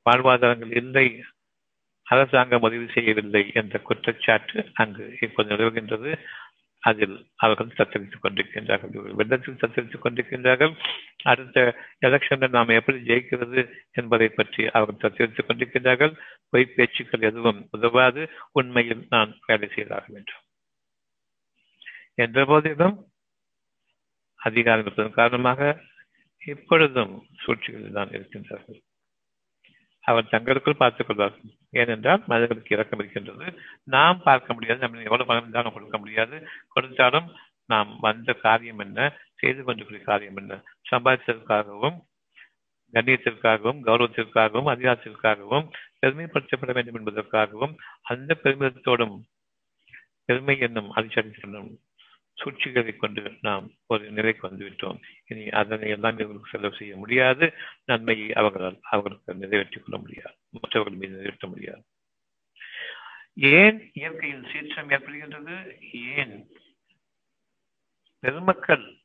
[0.05, 1.24] வாழ்வாதாரங்கள் இல்லை
[2.03, 6.18] அரசாங்கம் உதவி செய்யவில்லை என்ற குற்றச்சாட்டு அங்கு இப்போது நிலவுகின்றது.
[6.84, 9.12] அதில் அவர்கள் தத்தளித்துக் கொண்டிருக்கின்றார்கள்.
[9.12, 10.74] வெள்ளத்தில் தத்தளித்துக் கொண்டிருக்கின்றார்கள்.
[11.24, 16.14] அடுத்த எலெக்ஷனில் நாம் எப்படி ஜெயிக்கிறது என்பதை பற்றி அவர்கள் தத்தளித்துக் கொண்டிருக்கின்றார்கள்.
[16.49, 18.30] பொய் பேச்சுக்கள் எதுவும் உதவாது.
[18.51, 20.43] உண்மையில் நான் வேலை செய்தாக வேண்டும்
[22.14, 23.07] என்ற போதிலும்
[24.36, 25.82] அதிகாரம் இருப்பதன் காரணமாக
[26.45, 28.80] இப்பொழுதும் சூழ்ச்சிகளில் தான் இருக்கின்றார்கள்.
[30.01, 31.51] அவர் தங்களுக்குள் பார்த்துக் கொள்வார்கள்.
[31.70, 33.59] ஏனென்றால் மனிதர்களுக்கு இறக்கம் இருக்கின்றது.
[33.84, 36.47] நாம் பார்க்க முடியாது நம்ம எவ்வளவு பணம் இருந்தாலும் கொடுக்க முடியாது.
[36.70, 37.36] கொடுத்தாலும்
[37.66, 40.64] நாம் வந்த காரியம் என்ன செய்து கொண்டிருக்கிற காரியம் என்ன?
[40.91, 41.97] சம்பாதித்ததற்காகவும்
[42.93, 45.68] கண்ணியத்திற்காகவும் கௌரவத்திற்காகவும் அதிகாரத்திற்காகவும்
[46.01, 49.16] பெருமைப்படுத்தப்பட வேண்டும் என்பதற்காகவும் அந்த பெருமிதத்தோடும்
[50.26, 51.20] பெருமை என்னும் அதிர்ச்சி
[52.34, 55.01] சூழ்ச்சிகளை கொண்டு நாம் ஒரு நிலைக்கு வந்துவிட்டோம்.
[55.27, 57.53] இனி அதனை எல்லாம் இவர்களுக்கு செலவு செய்ய முடியாது.
[57.86, 60.36] நன்மையை அவர்களால் அவர்களுக்கு நிறைவேற்றிக் கொள்ள முடியாது.
[60.49, 61.84] மற்றவர்கள் மீது நிறைவேற்ற முடியாது.
[63.34, 65.77] ஏன் இயற்கையின் சீற்றம் ஏற்படுகின்றது?
[66.17, 66.47] ஏன்
[68.19, 68.95] பெருமக்கள்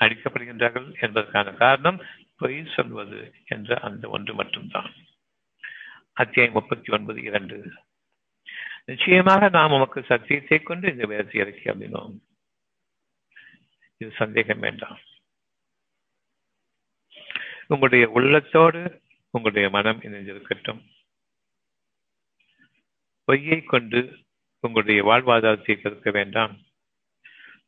[0.00, 2.02] அழிக்கப்படுகின்றார்கள் என்பதற்கான காரணம்
[2.36, 4.92] பொய் சொல்வது என்ற அந்த ஒன்று மட்டும்தான்.
[6.12, 7.72] அத்தியாயம் முப்பத்தி ஒன்பது இரண்டு.
[8.84, 12.18] நிச்சயமாக நாம் உமக்கு சத்தியத்தை கொண்டு இந்த வேலை இறக்கி அப்படின்னோம்
[13.96, 15.00] இது சந்தேகம் வேண்டாம்.
[17.66, 20.80] உங்களுடைய உள்ளத்தோடு உங்களுடைய மனம் இணைந்திருக்கட்டும்.
[23.28, 24.00] பொய்யை கொண்டு
[24.60, 26.54] உங்களுடைய வாழ்வாதாரத்தை பெருக்க வேண்டாம்.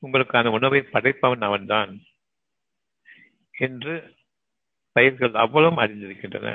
[0.03, 1.93] உங்களுக்கான உணவை படைப்பவன் அவன்தான்
[3.55, 3.95] என்று
[4.93, 6.49] பயிர்கள் அவ்வளவும் அறிந்திருக்கின்றன.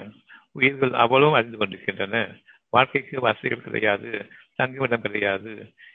[0.52, 2.40] உயிர்கள் அவ்வளவும் அறிந்து கொண்டிருக்கின்றன.
[2.70, 5.52] வாழ்க்கைக்கு வசதிகள் கிடையாது தங்குமிடம் கிடையாது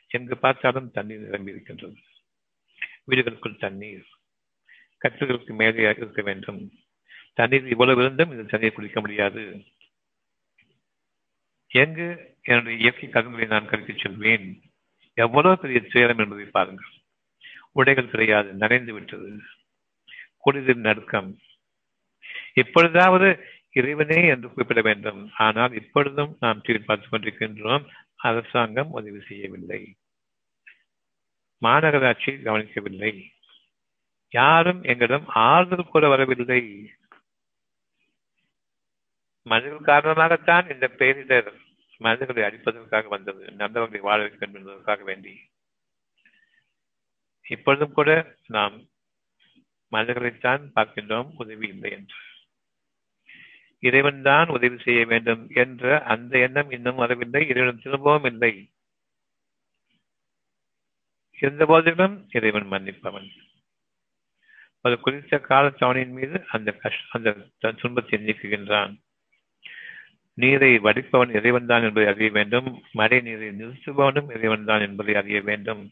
[0.08, 1.96] எங்கு பார்த்தாலும் தண்ணீர் நிரம்பி இருக்கின்றது
[3.10, 4.04] வீடுகளுக்குள் தண்ணீர்.
[5.02, 6.72] கற்றுகளுக்கு மேலே இருக்க வேண்டும்.
[7.34, 9.64] தண்ணீர் இவ்வளவு இருந்தும் இந்த தண்ணீர் குடிக்க முடியாது.
[11.68, 14.60] எங்கு என்னுடைய இயற்கை கருங்களை நான் கருத்துச் செல்வேன்?
[15.14, 16.88] எவ்வளவு பெரிய துயரம் என்பதை பாருங்கள்.
[17.72, 19.40] உடைகள் கிடையாது நனைந்து விட்டது.
[20.44, 21.38] குளிரின் நடுக்கம்.
[22.54, 23.38] இப்பொழுதாவது
[23.72, 25.30] இறைவனே என்று குறிப்பிட வேண்டும்.
[25.36, 27.86] ஆனால் இப்பொழுதும் நாம் டிவி பார்த்துக் கொண்டிருக்கின்றோம்.
[28.16, 29.94] அரசாங்கம் உதவி செய்யவில்லை.
[31.64, 33.30] மாநகராட்சி கவனிக்கவில்லை.
[34.32, 36.62] யாரும் எங்களிடம் ஆறுதல் கூட வரவில்லை.
[39.42, 41.52] மனிதர்கள் காரணமாகத்தான் இந்த பேரிடர்
[41.98, 45.34] மனிதர்களை அழிப்பதற்காக வந்தது நல்லவர்களை வாழ வேண்டும் என்பதற்காக வேண்டி.
[47.46, 48.10] இப்பொழுதும் கூட
[48.46, 48.76] நாம்
[49.92, 52.18] மனிதர்களைத்தான் பார்க்கின்றோம் உதவி இல்லை என்று.
[53.78, 58.52] இறைவன் தான் உதவி செய்ய வேண்டும் என்ற அந்த எண்ணம் இன்னும் வரவில்லை இறைவன் திரும்பவும் இல்லை.
[61.42, 63.28] இருந்த போதிலும் இறைவன் மன்னிப்பவன்.
[64.84, 67.30] ஒரு குறித்த காலத்தவனின் மீது அந்த கஷ்ட அந்த
[67.82, 68.92] துன்பத்தை நீக்குகின்றான்.
[70.38, 72.68] நீரை வடிப்பவன் இறைவன் தான் என்பதை அறிய வேண்டும்.
[72.92, 75.82] மழை நீரை நிறுத்துபவனும் இறைவன் தான் என்பதை அறிய வேண்டும்.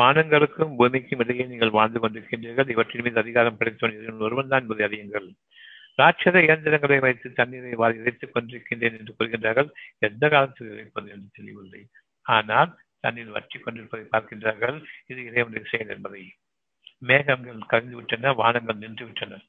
[0.00, 2.68] வானங்களுக்கும் பூமிக்கும் இடையே நீங்கள் வாழ்ந்து கொண்டிருக்கின்றீர்கள்.
[2.68, 5.26] இவற்றின் மீது அதிகாரம் படைத்தவன் இறைவன் ஒருவன் தான் என்பதை அறியுங்கள்.
[5.98, 9.70] ராட்சத இயந்திரங்களை வைத்து தண்ணீரை வாரி இறைத்துக் கொண்டிருக்கின்றேன் என்று கூறுகின்றார்கள்.
[9.98, 11.82] எந்த காலத்தில் இறைப்பது என்று தெரியவில்லை
[12.26, 12.70] ஆனால்
[13.00, 14.78] தண்ணீர் வற்றி கொண்டிருப்பதை பார்க்கின்றார்கள்.
[15.06, 16.22] இது இறைவனுடைய செயல் என்பதை.
[17.10, 19.40] மேகங்கள் கலந்து விட்டன வானங்கள் நின்று விட்டன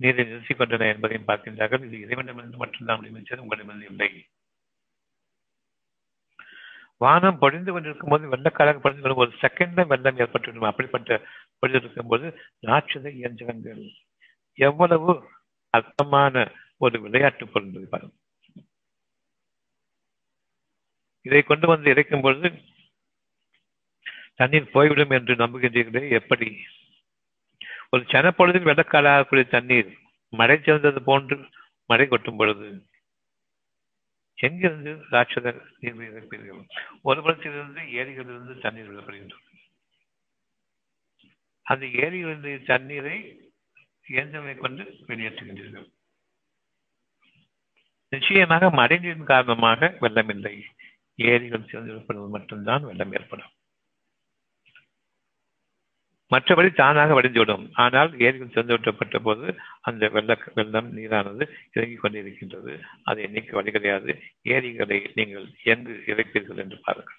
[0.00, 1.84] நீரை நிறுத்தி கொண்டன என்பதையும் பார்க்கின்றார்கள்.
[1.88, 4.10] இது இறைவனிடமிருந்து மட்டும்தான் முடிவு உங்களிடமிருந்து இல்லை.
[7.04, 11.18] வானம் பொழிந்து கொண்டிருக்கும் போது வெள்ளக்காலாக பொழிந்து கொண்டு ஒரு செகண்ட்ல வெள்ளம் ஏற்பட்டுவிடும் அப்படிப்பட்ட
[11.60, 12.26] பொழிந்திருக்கும் போது
[12.66, 13.82] நாட்சத இயந்திரங்கள்
[14.58, 15.12] எவ்வளவு
[15.74, 16.44] அர்த்தமான
[16.84, 18.22] ஒரு விளையாட்டு பொருள் பாருங்கள்.
[21.26, 22.48] இதை கொண்டு வந்து இறைக்கும் பொழுது
[24.40, 26.48] தண்ணீர் போய்விடும் என்று நம்புகின்றீர்களே எப்படி?
[27.90, 29.90] ஒரு சனப்பொழுதில் வெள்ளக்காலாகக்கூடிய தண்ணீர்
[30.32, 31.36] மழை சேர்ந்தது போன்று
[31.90, 32.68] மழை கொட்டும் பொழுது
[34.38, 36.00] எங்கிருந்து ராட்சதர் நீர்
[37.02, 39.44] ஒரு புறத்திலிருந்து ஏரிகளிலிருந்து தண்ணீர் விடப்படுகின்றது.
[41.66, 43.16] அந்த ஏரியிலிருந்து தண்ணீரை
[44.06, 45.86] இயந்திரங்களை கொண்டு வெளியேற்றுகின்றீர்கள்.
[48.12, 50.54] நிச்சயமாக மழை நீரின் காரணமாக வெள்ளம் இல்லை
[51.16, 53.52] ஏரிகள் சேர்ந்திருப்பது மட்டும்தான் வெள்ளம் ஏற்படும்.
[56.30, 62.80] மற்றபடி தானாக வடிந்துவிடும் ஆனால் ஏரிகள் திறந்துவிட்டப்பட்ட போது அந்த வெள்ள வெள்ளம் நீரானது இறங்கிக் கொண்டிருக்கின்றது.
[63.02, 64.22] அதை எண்ணிக்கை வழி கிடையாது.
[64.42, 67.14] ஏரிகளை நீங்கள் எங்கு இறைப்பீர்கள் என்று பாருங்கள்.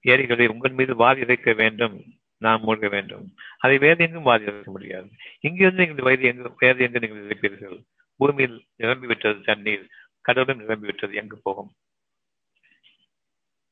[0.00, 2.04] ஏரிகளை உங்கள் மீது வாரி இறைக்க வேண்டும்.
[2.38, 3.34] நாம் மூழ்க வேண்டும்.
[3.58, 5.08] அதை வேறு எங்கும் வாரி இறைக்க முடியாது.
[5.40, 7.84] இங்கிருந்து நீங்கள் வயது எங்கு வேறு எங்கு நீங்கள் இறைப்பீர்கள்?
[8.16, 9.88] பூமியில் நிரம்பிவிட்டது தண்ணீர்
[10.20, 11.14] கடவுளும் நிரம்பிவிட்டது.
[11.14, 11.72] எங்கு போகும்?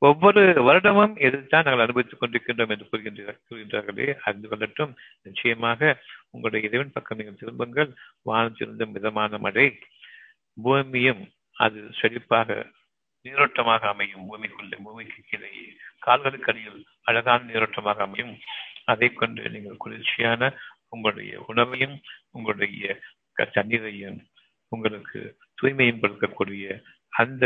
[0.07, 4.07] ஒவ்வொரு வருடமும் எதிர்த்தான் நாங்கள் அனுபவித்துக் கொண்டிருக்கின்றோம் என்று கூறுகின்ற கூறுகின்றார்களே.
[4.27, 4.93] அறிந்து கொள்ளட்டும்
[5.23, 5.81] நிச்சயமாக
[6.31, 7.91] உங்களுடைய இறைவன் பக்கம் நீங்கள் திரும்புங்கள்.
[8.59, 9.67] திருந்தும் மிதமான மழை.
[10.63, 11.23] பூமியும்
[11.65, 12.57] அது செழிப்பாக
[13.27, 14.25] நீரோட்டமாக அமையும்.
[14.29, 15.51] பூமிக்குள்ளே பூமிக்கு கீழே
[16.07, 18.35] கால்களுக்கு அடியில் அழகான நீரோட்டமாக அமையும்.
[18.93, 20.53] அதை கொண்டு நீங்கள் குளிர்ச்சியான
[20.89, 21.97] உங்களுடைய உணவையும்
[22.31, 22.97] உங்களுடைய
[23.35, 24.19] தண்ணீரையும்
[24.73, 25.21] உங்களுக்கு
[25.61, 26.65] தூய்மையும் கொடுக்கக்கூடிய
[27.21, 27.45] அந்த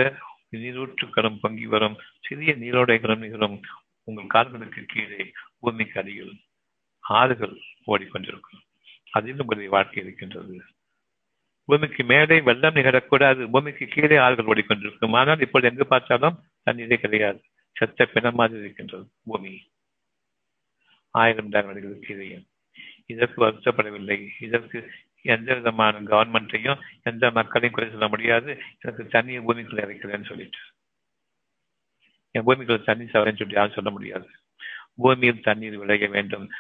[0.54, 3.58] நீரூற்றுக்களும் பங்கி வரும் சிறிய நீரோடைகளும் நீரும்
[4.04, 6.34] உங்கள் கால்களுக்கு கீழே பூமிக்கு அடியில்
[7.00, 8.62] ஆறுகள் ஓடிக்கொண்டிருக்கும்
[9.10, 10.54] அதில் உங்களுடைய வாழ்க்கை இருக்கின்றது.
[11.64, 13.50] பூமிக்கு மேலே வெள்ளம் நிகழக்கூடாது.
[13.50, 17.40] பூமிக்கு கீழே ஆறுகள் ஓடிக்கொண்டிருக்கும் ஆனால் இப்பொழுது எங்கு பார்த்தாலும் தண்ணீரே கிடையாது.
[17.76, 19.52] செத்த பிணம் மாதிரி இருக்கின்றது பூமி.
[21.10, 22.28] ஆயிரம் டாலர்களுக்கு கீழே
[23.06, 24.28] இதற்கு வருத்தப்படவில்லை.
[24.40, 24.78] இதற்கு
[25.24, 28.60] எந்த விதமான கவர்மெண்ட்டையும் எந்த மக்களையும் குறை சொல்ல முடியாது.
[28.80, 30.58] எனக்கு தண்ணீர் பூமிக்குள்ள இறைக்கிறேன்னு சொல்லிட்டு.
[32.30, 34.28] என் பூமிக்குள்ள தண்ணி சவரேன்னு சொல்லி யாரும் சொல்ல முடியாது.
[34.94, 36.50] பூமியில் தண்ணீர் விளைய வேண்டும்.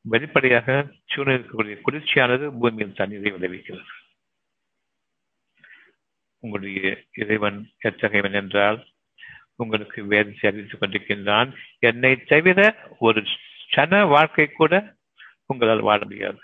[0.00, 3.90] வெளிப்படையாக சூழ்நிலை இருக்கக்கூடிய குளிர்ச்சியானது பூமியில் தண்ணீரை விளைவிக்கிறது.
[6.38, 8.78] உங்களுடைய இறைவன் எத்தகையவன் என்றால்
[9.56, 11.50] உங்களுக்கு வேதத்தை அறிவித்துக் கொண்டிருக்கின்றான்.
[11.78, 12.60] என்னை தவிர
[12.98, 13.22] ஒரு
[13.68, 14.96] சன வாழ்க்கை கூட
[15.46, 16.40] உங்களால் வாழ முடியாது.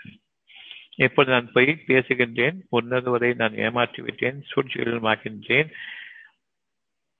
[1.05, 2.57] இப்போது நான் போய் பேசுகின்றேன்.
[2.71, 5.67] உன்னதுவரை நான் ஏமாற்றி விட்டேன் சூழ்ச்சிகளில்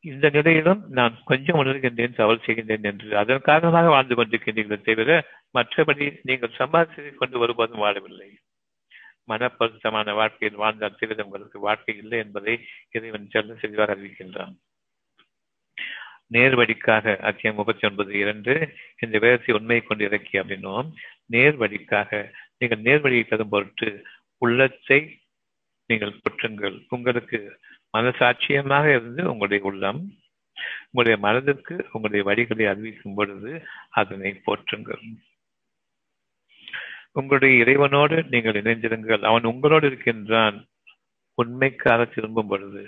[0.06, 3.08] இந்த நிலையிலும் நான் கொஞ்சம் உணர்கின்றேன் தவறு செய்கின்றேன் என்று.
[3.18, 5.10] அதன் காரணமாக வாழ்ந்து கொண்டிருக்கின்றீர்கள் தவிர
[5.58, 8.30] மற்றபடி நீங்கள் சம்பாதித்து கொண்டு ஒருபோதும் வாழவில்லை.
[9.30, 12.56] மனப்பொருத்தமான வாழ்க்கையில் வாழ்ந்தால் சிறிது உங்களுக்கு வாழ்க்கை இல்லை என்பதை
[12.92, 14.56] இறைவன் செல்ல தெளிவாக அறிவிக்கின்றான்.
[16.34, 18.54] நேர்வழிக்காக அத்தியம் முப்பத்தி ஒன்பது இரண்டு
[19.00, 20.90] இந்த வேதத்தை உண்மை கொண்டு இறக்கி அப்படின்னோம்.
[21.32, 22.32] நேர்வழிக்காக
[22.62, 23.90] நீங்கள் நேர்வழியை தரும் பொருட்டு
[24.38, 25.00] உள்ளத்தை
[25.90, 27.40] நீங்கள் குற்றங்கள் உங்களுக்கு
[27.98, 30.02] மனசாட்சியமாக இருந்து உங்களுடைய உள்ளம்
[30.92, 33.52] உங்களுடைய மனதிற்கு உங்களுடைய வழிகளை அறிவிக்கும் பொழுது
[33.90, 35.04] அதனை போற்றுங்கள்.
[37.12, 39.24] உங்களுடைய இறைவனோடு நீங்கள் இணைந்திருங்கள்.
[39.24, 40.58] அவன் உங்களோடு இருக்கின்றான்.
[41.38, 42.84] உண்மைக்காக திரும்பும் பொழுது.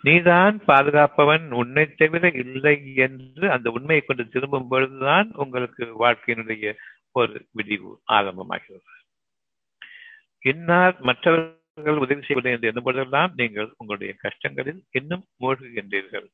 [0.00, 1.50] நீதான் பாதுகாப்பவன்.
[1.50, 6.74] உன்னை தவிர இல்லை என்று அந்த உண்மையை கொண்டு திரும்பும் பொழுதுதான் உங்களுக்கு வாழ்க்கையினுடைய
[7.16, 8.92] ஒரு விடிவு ஆரம்பமாகிறது.
[10.44, 16.28] இன்னார் மற்றவர்கள் உதவி செய்வது என்று எண்ணும்போதெல்லாம் நீங்கள் உங்களுடைய கஷ்டங்களில் இன்னும் மூழ்குகின்றீர்கள்.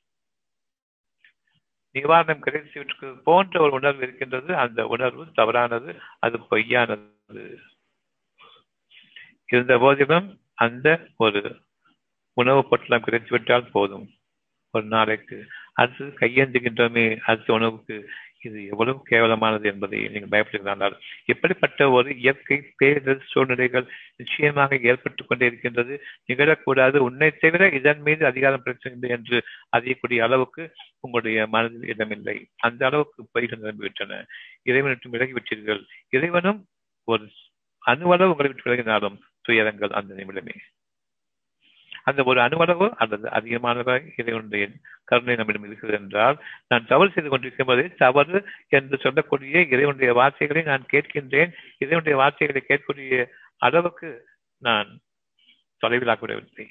[1.95, 2.85] நிவாரணம் கிடைத்து
[3.25, 4.57] போன்ற ஒரு உணர்வு இருக்கின்றது.
[4.57, 7.43] அந்த உணர்வு தவறானது அது பொய்யானது.
[9.47, 11.41] இருந்த போதிலும் அந்த ஒரு
[12.33, 14.09] உணவு பொட்டலம் கிடைத்துவிட்டால் போதும்.
[14.75, 15.37] ஒரு நாளைக்கு
[15.73, 17.97] அடுத்து கையேந்துகின்றோமே அடுத்த உணவுக்கு
[18.43, 23.87] இது எவ்வளவு கேவலமானது என்பதை நீங்கள் பயப்படுகிறார்கள் எப்படிப்பட்ட ஒரு இயற்கை பேரிடர் சூழ்நிலைகள்
[24.17, 26.03] நிச்சயமாக ஏற்பட்டுக் கொண்டே இருக்கின்றது.
[26.33, 26.97] நிகழக்கூடாது.
[26.97, 29.43] உன்னை தவிர இதன் மீது அதிகாரம் பிரச்சனை என்று
[29.77, 32.47] அறியக்கூடிய அளவுக்கு உங்களுடைய மனதில் இடமில்லை.
[32.57, 34.27] அந்த அளவுக்கு பயிர்கள் நிரம்பிவிட்டன.
[34.63, 35.85] இறைவனுக்கும் விலகிவிட்டீர்கள்.
[36.11, 36.67] இறைவனும்
[37.05, 37.29] ஒரு
[37.87, 40.57] அணுவளவு உங்களை விட்டு விலகினாலும் துயரங்கள் அந்த நிமிடமே.
[42.05, 44.69] அந்த ஒரு அணுவளவு அல்லது அதிகமானதாக இறைவனுடைய
[45.05, 46.37] கருணை நம்மிடம் இருக்கிறது என்றால்
[46.69, 51.53] நான் தவறு செய்து கொண்டிருக்கும் போது தவறு என்று சொல்லக்கூடிய இறைவனுடைய வார்த்தைகளை நான் கேட்கின்றேன்.
[51.79, 53.27] இறைவனுடைய வார்த்தைகளை கேட்கக்கூடிய
[53.59, 54.27] அளவுக்கு
[54.59, 54.99] நான்
[55.87, 56.67] தொலைவிலாகிவிடவில்லை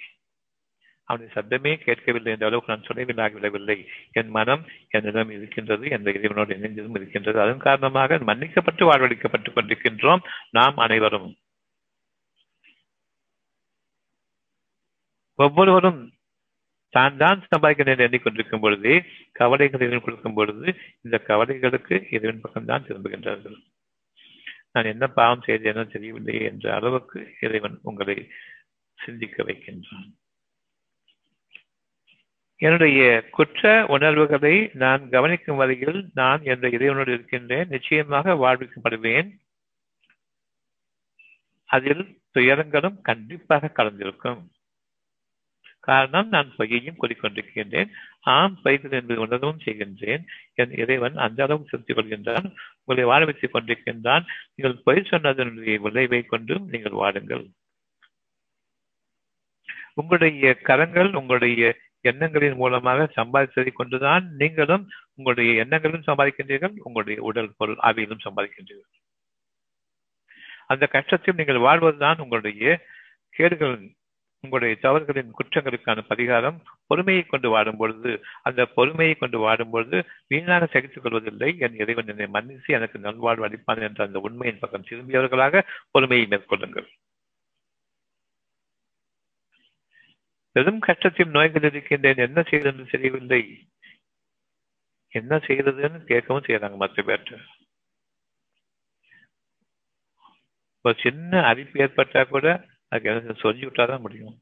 [1.03, 7.41] அவனுடைய சத்தமே கேட்கவில்லை என்ற அளவுக்கு நான் தொலைவிலாகிவிடவில்லை என் மனம் என்னிடம் இருக்கின்றது என்ற இறைவனோடு இணைந்ததும் இருக்கின்றது.
[7.41, 11.35] அதன் காரணமாக மன்னிக்கப்பட்டு வாழ்வழிக்கப்பட்டுக் கொண்டிருக்கின்றோம் நாம் அனைவரும்.
[15.43, 16.01] ஒவ்வொருவரும்
[16.93, 18.95] தான் தான் சம்பாதிக்கிறேன் எண்ணிக்கொண்டிருக்கும் பொழுதே
[19.39, 20.67] கவலைகள் கொடுக்கும் பொழுது
[21.01, 23.57] இந்த கவலைகளுக்கு இறைவன் பக்கம்தான் திரும்புகின்றார்கள்.
[24.73, 28.17] நான் என்ன பாவம் செய்தேனோ தெரியவில்லையே என்ற அளவுக்கு இறைவன் உங்களை
[28.97, 30.09] சிந்திக்க வைக்கின்றான்.
[32.65, 33.01] என்னுடைய
[33.35, 33.61] குற்ற
[33.95, 37.71] உணர்வுகளை நான் கவனிக்கும் வரையில் நான் என்ற இறைவனோடு இருக்கின்றேன்.
[37.75, 39.29] நிச்சயமாக வாழ்விக்கப்படுவேன்.
[41.69, 42.03] அதில்
[42.35, 44.41] துயரங்களும் கண்டிப்பாக கலந்திருக்கும்.
[45.87, 47.89] காரணம் நான் பொய்யையும் கொடிக்கொண்டிருக்கின்றேன்.
[48.21, 50.23] ஆம் பொய்கள் என்று உணர்வும் செய்கின்றேன்.
[50.53, 52.47] என் இறைவன் அந்த அளவுக்கு செலுத்திக் கொள்கின்றான்
[52.79, 54.25] உங்களை வாழ வைத்துக் கொண்டிருக்கின்றான்.
[54.55, 57.45] நீங்கள் பொய் சொன்னதனுடைய விளைவை கொண்டும் நீங்கள் வாடுங்கள்.
[59.93, 61.63] உங்களுடைய கரங்கள் உங்களுடைய
[62.01, 66.75] எண்ணங்களின் மூலமாக சம்பாதித்ததை கொண்டுதான் நீங்களும் உங்களுடைய எண்ணங்களும் சம்பாதிக்கின்றீர்கள்.
[66.77, 68.91] உங்களுடைய உடல் பொருள் ஆவியிலும் சம்பாதிக்கின்றீர்கள்.
[70.67, 72.63] அந்த கஷ்டத்தில் நீங்கள் வாழ்வதுதான் உங்களுடைய
[73.29, 73.75] கேடுகள்.
[74.43, 76.55] உங்களுடைய தவறுகளின் குற்றங்களுக்கான பரிகாரம்
[76.87, 78.11] பொறுமையை கொண்டு வாடும் பொழுது
[78.41, 83.83] அந்த பொறுமையை கொண்டு வாடும் பொழுது வீணாக சகித்துக் கொள்வதில்லை என் இறைவன் என்னை மன்னித்து எனக்கு நல்வாழ்வு அளிப்பான்
[83.87, 86.87] என்ற அந்த உண்மையின் பக்கம் திரும்பியவர்களாக பொறுமையை மேற்கொள்ளுங்கள்.
[90.55, 93.41] பெரும் கஷ்டத்தையும் நோய்கள் இருக்கின்றேன் என்ன செய்வது தெரியவில்லை.
[95.13, 97.37] என்ன செய்யறதுன்னு கேட்கவும் செய்யறாங்க மற்ற பேர்ட்ட
[100.85, 102.47] ஒரு சின்ன அறிப்பு ஏற்பட்டா கூட
[102.91, 104.35] அதுக்கு சொல்லி விட்டா தான் முடியும்.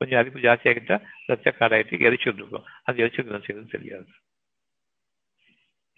[0.00, 0.96] கொஞ்சம் அரிப்பு ஜாஸ்தியாகிட்டா
[1.26, 4.08] ரத்த காடாயிட்டு எரிச்சுட்டு இருக்கும் அது எரிச்சுட்டு செய்யறது தெரியாது.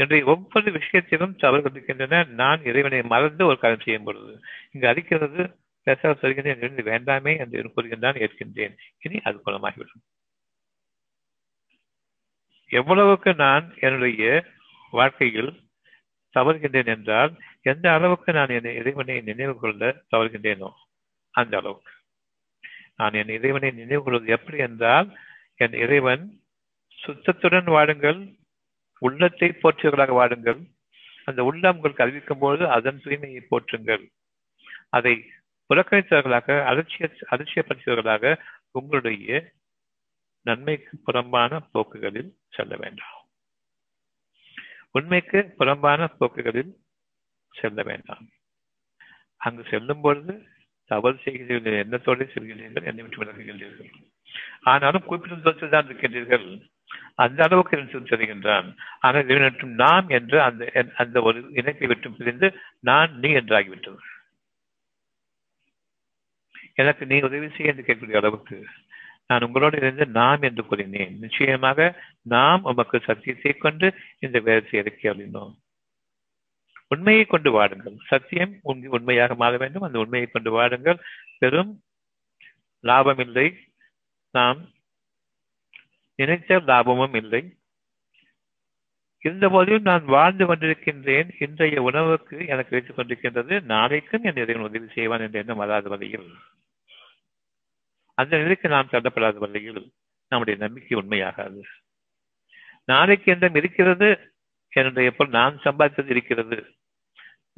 [0.01, 4.33] என்னுடைய ஒவ்வொரு விஷயத்திலும் தவறு இருக்கின்றன நான் இறைவனை மறந்து ஒரு காரியம் செய்யும் பொழுது
[4.73, 5.43] இங்கு அரிக்கிறது
[5.87, 8.75] பேச சொல்கின்றேன் வேண்டாமே என்று கூறுகின்றான் ஏற்கின்றேன்.
[8.99, 10.05] இனி அது குணமாகிவிடும்.
[12.71, 14.23] எவ்வளவுக்கு நான் என்னுடைய
[14.93, 15.53] வாழ்க்கையில்
[16.37, 17.33] தவறுகின்றேன் என்றால்
[17.63, 20.71] எந்த அளவுக்கு நான் என்னை இறைவனை நினைவு கொள்ள தவறுகின்றேனோ
[21.35, 21.94] அந்த அளவுக்கு.
[22.97, 25.09] நான் என் இறைவனை நினைவு கொள்வது எப்படி என்றால்
[25.55, 26.43] என் இறைவன்
[27.07, 28.21] சுத்தத்துடன் வாடுங்கள்
[28.99, 30.61] உள்ளத்தை போற்றியவர்களாக வாடுங்கள்.
[31.25, 34.05] அந்த உள்ளம் உங்களுக்கு அறிவிக்கும் பொழுது அதன் தூய்மையை போற்றுங்கள்.
[34.89, 35.15] அதை
[35.71, 38.39] புறக்கணித்தவர்களாக அலட்சிய அதிர்ச்சியப்படுத்தியவர்களாக
[38.71, 39.53] உங்களுடைய
[40.47, 43.21] நன்மைக்கு புறம்பான போக்குகளில் செல்ல வேண்டாம்.
[44.91, 46.73] உண்மைக்கு புறம்பான போக்குகளில்
[47.55, 48.27] செல்ல வேண்டாம்.
[49.37, 50.35] அங்கு செல்லும் பொழுது
[50.91, 53.91] தவறு செய்கிறீர்கள் எண்ணத்தோடு செல்கிறீர்கள் என்னை விட்டு விலகுகின்றீர்கள்.
[54.73, 56.47] ஆனாலும் குறிப்பிட்ட தோற்றத்தில் தான் இருக்கின்றீர்கள்.
[57.25, 58.69] அந்த அளவுக்கு தருகின்றான்.
[59.05, 62.49] ஆனால் இவனற்றும் நாம் என்று அந்த அந்த ஒரு இணைப்பை விட்டு பிரிந்து
[62.91, 64.01] நான் நீ என்றாகிவிட்டது.
[66.83, 68.57] எனக்கு நீ உதவி செய்ய என்று கேட்கக்கூடிய அளவுக்கு
[69.31, 71.15] நான் உங்களோடு இருந்து நாம் என்று கூறினேன்.
[71.25, 71.79] நிச்சயமாக
[72.35, 73.87] நாம் உமக்கு சத்தியத்தை கொண்டு
[74.27, 75.55] இந்த வேதத்தை இறக்கி அப்படின்னோம்
[76.89, 77.97] உண்மையை கொண்டு வாடுங்கள்.
[78.07, 79.83] சத்தியம் உண்மையாக மாற வேண்டும்.
[79.83, 80.99] அந்த உண்மையை கொண்டு வாடுங்கள்.
[81.39, 81.83] பெரும்
[82.81, 83.59] லாபம் இல்லை.
[84.31, 84.71] நாம்
[86.17, 87.57] நினைத்த லாபமும் இல்லை.
[89.19, 93.61] இருந்த போதிலும் நான் வாழ்ந்து கொண்டிருக்கின்றேன் இன்றைய உணவுக்கு எனக்கு வைத்துக் கொண்டிருக்கின்றது.
[93.61, 96.35] நாளைக்கும் என் இறைவன் உதவி செய்வான் என்ற எண்ணம் வராத வழியில்
[98.15, 99.93] அந்த நிலைக்கு நாம் தள்ளப்படாத வழியில்
[100.29, 101.63] நம்முடைய நம்பிக்கை உண்மையாகாது.
[102.85, 104.34] நாளைக்கு எந்த இருக்கிறது
[104.75, 106.59] என்னுடைய பொருள் நான் சம்பாதித்தது இருக்கிறது.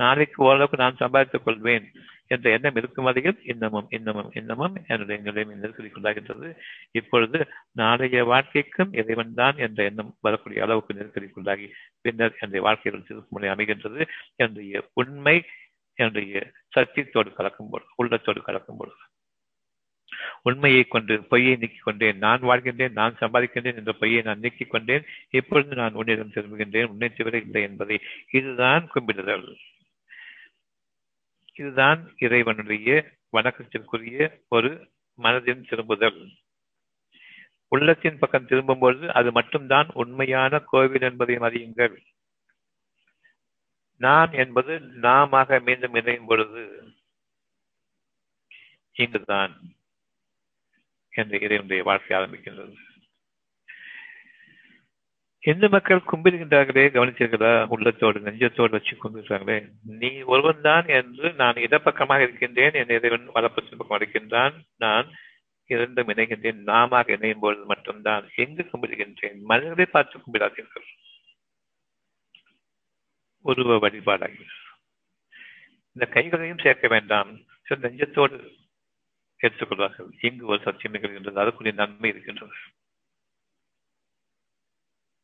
[0.03, 1.87] நாளைக்கு ஓரளவுக்கு நான் சம்பாதித்துக் கொள்வேன்
[2.33, 6.49] என்ற எண்ணம் இருக்கும் வரையில் இன்னமும் இன்னமும் இன்னமும் என்னுடைய நிலைமை நெருக்கடிக்குள்ளாகின்றது
[6.91, 7.39] இப்பொழுது
[7.73, 11.69] நாளைய வாழ்க்கைக்கும் இறைவன் தான் என்ற எண்ணம் வரக்கூடிய அளவுக்கு நெருக்கடிக்குள்ளாகி
[12.01, 14.01] பின்னர் என்னுடைய வாழ்க்கைகள் திருப்புமுறை அமைகின்றது.
[14.37, 15.37] என்னுடைய உண்மை
[15.99, 16.47] என்னுடைய
[16.77, 19.06] சத்தியத்தோடு கலக்கும் பொழுது உள்ளத்தோடு கலக்கும் பொழுது
[20.43, 22.19] உண்மையை கொண்டு பொய்யை நீக்கிக் கொண்டேன்.
[22.19, 25.05] நான் வாழ்கின்றேன் நான் சம்பாதிக்கின்றேன் என்ற பொய்யை நான் நீக்கிக் கொண்டேன்.
[25.31, 28.01] இப்பொழுது நான் உன்னிடம் திரும்புகின்றேன் உன்னை தவிர இல்லை என்பதை.
[28.31, 29.57] இதுதான் கும்பிடுதல்.
[31.55, 34.91] இதுதான் இறைவனுடைய வணக்கத்திற்குரிய ஒரு
[35.23, 36.31] மனதின் திரும்புதல்.
[37.69, 41.97] உள்ளத்தின் பக்கம் திரும்பும் பொழுது அது மட்டும்தான் உண்மையான கோவில் என்பதை அறியுங்கள்
[43.97, 46.89] நான் என்பது நாமாக மீண்டும் இணையும் பொழுது.
[48.93, 49.76] இங்குதான்.
[51.17, 52.77] என்று இறைவனுடைய வாழ்க்கை ஆரம்பிக்கின்றது.
[55.47, 57.67] இந்து மக்கள் கும்பிடுகின்றார்களே கவனிச்சிருக்கிறதா?
[57.69, 59.59] உள்ளத்தோடு நெஞ்சத்தோடு வச்சு கும்பிடுறாங்களே
[60.01, 65.09] நீ ஒருவன் தான் என்று நான் இடப்பக்கமாக இருக்கின்றேன் என் இறைவன் வலப்பத்தின் பக்கம் இருக்கின்றான் நான்
[65.67, 69.39] இரண்டும் இணைகின்றேன் நாம இணையும் பொழுது மட்டும்தான் எங்கு கும்பிடுகின்றேன்?
[69.43, 70.87] மனிதர்களை பார்த்து கும்பிடாதீர்கள்.
[73.41, 74.55] உருவ வழிபாடாகிறது
[75.95, 77.31] இந்த கைகளையும் சேர்க்க வேண்டாம்.
[77.81, 78.37] நெஞ்சத்தோடு
[79.41, 81.43] ஏற்றுக்கொள்வார்கள் இயங்குவர் ஒரு சத்தியம் நிகழ்கின்றது.
[81.43, 82.57] அதற்குரிய நன்மை இருக்கின்றது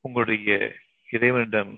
[0.05, 0.51] உங்களுடைய
[1.11, 1.73] இறைவனிடம்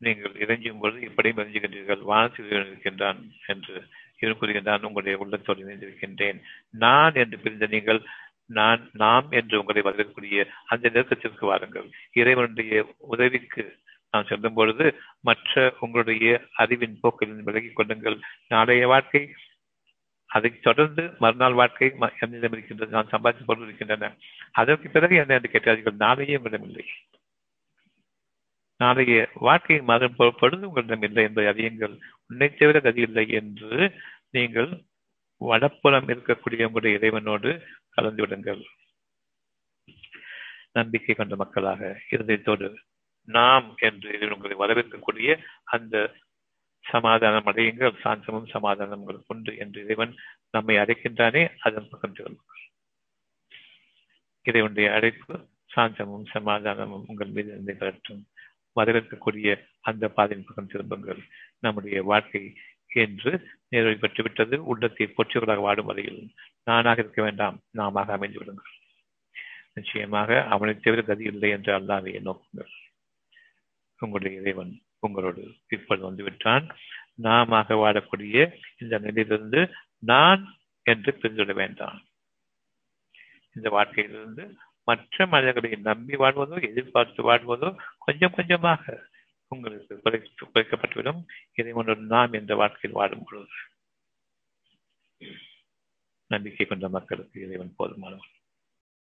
[0.00, 3.74] நீங்கள் இறைஞ்சும் பொழுது இப்படியும் இறைஞ்சுகின்றீர்கள் வானத்தில் இருக்கின்றான் என்று
[4.20, 6.38] இவன் கூறுகின்றான் உங்களுடைய உள்ளத்தோடு இணைந்திருக்கின்றேன்.
[6.70, 8.00] நான் என்று பிரிந்த நீங்கள்
[8.46, 11.86] நான் நாம் என்று உங்களை வரவேற்கக்கூடிய அந்த நெருக்கத்திற்கு வாருங்கள்.
[12.12, 13.64] இறைவனுடைய உதவிக்கு
[14.10, 14.86] நான் செல்லும் பொழுது
[15.20, 18.18] மற்ற உங்களுடைய அறிவின் போக்கில் விலகிக் கொள்ளுங்கள்.
[18.48, 19.22] நாளைய வாழ்க்கை
[20.34, 24.10] அதை தொடர்ந்து மறுநாள் வாழ்க்கை என்னிடம் இருக்கின்றது நான் சம்பாதித்து பொருள் இருக்கின்றன
[24.52, 26.86] அதற்கு பிறகு என்ன என்று கேட்டார்கள் நாளையே உங்களிடமில்லை
[28.80, 31.94] நாளைய வாழ்க்கையை மகன் பொழுது உங்களிடம் இல்லை என்பதை அறியுங்கள்.
[32.26, 33.82] உன்னை தவிர கதி இல்லை என்று
[34.30, 34.70] நீங்கள்
[35.40, 37.50] வடப்புறம் இருக்கக்கூடிய உங்களுடைய இறைவனோடு
[37.90, 38.62] கலந்து விடுங்கள்.
[40.72, 41.80] நம்பிக்கை கொண்ட மக்களாக
[42.14, 42.68] இருந்ததோடு
[43.28, 45.30] நாம் என்று உங்களை வரவேற்கக்கூடிய
[45.74, 45.96] அந்த
[46.84, 50.12] சமாதானம் அடையுங்கள் சாந்தமும் சமாதானம் உங்களுக்கு உண்டு என்று இறைவன்
[50.50, 52.62] நம்மை அழைக்கின்றானே அதன் பக்கம் சொல்லுங்கள்
[54.46, 55.34] இறைவனுடைய அழைப்பு
[55.70, 58.22] சாந்தமும் சமாதானமும் உங்கள் மீது இருந்து கலட்டும்
[58.76, 59.48] வரவேற்கக்கூடிய
[59.80, 61.20] அந்த பாதையின் பக்கம் திரும்புங்கள்.
[61.60, 62.42] நம்முடைய வாழ்க்கை
[62.96, 63.32] என்று
[63.68, 66.20] நேரடி பெற்றுவிட்டது உள்ளத்தை பொற்றிகளாக வாடும் வரையில்
[66.64, 68.72] நானாக இருக்க வேண்டாம் நாம அமைந்து விடுங்கள்.
[69.74, 72.72] நிச்சயமாக அவனை தவிர கதி இல்லை என்று அல்லாவையே நோக்குங்கள்.
[74.00, 74.72] உங்களுடைய இறைவன்
[75.06, 76.66] உங்களோடு இப்பொழுது வந்துவிட்டான்.
[77.26, 78.36] நாம வாழக்கூடிய
[78.78, 79.60] இந்த நிலையிலிருந்து
[80.10, 80.42] நான்
[80.86, 81.98] என்று பிரிந்துவிட வேண்டாம்.
[83.54, 84.44] இந்த வாழ்க்கையிலிருந்து
[84.88, 88.94] மற்ற மனிதர்களை நம்பி வாழ்வதோ எதிர்பார்த்து வாழ்வதோ கொஞ்சம் கொஞ்சமாக
[89.52, 91.20] உங்களுக்கு குறைத்து குறைக்கப்பட்டுவிடும்
[91.74, 93.56] ஒன்று நாம் என்ற வாழ்க்கையில் வாழும் பொழுது.
[96.30, 98.32] நம்பிக்கை கொண்ட மக்களுக்கு இறைவன் போதுமானவன்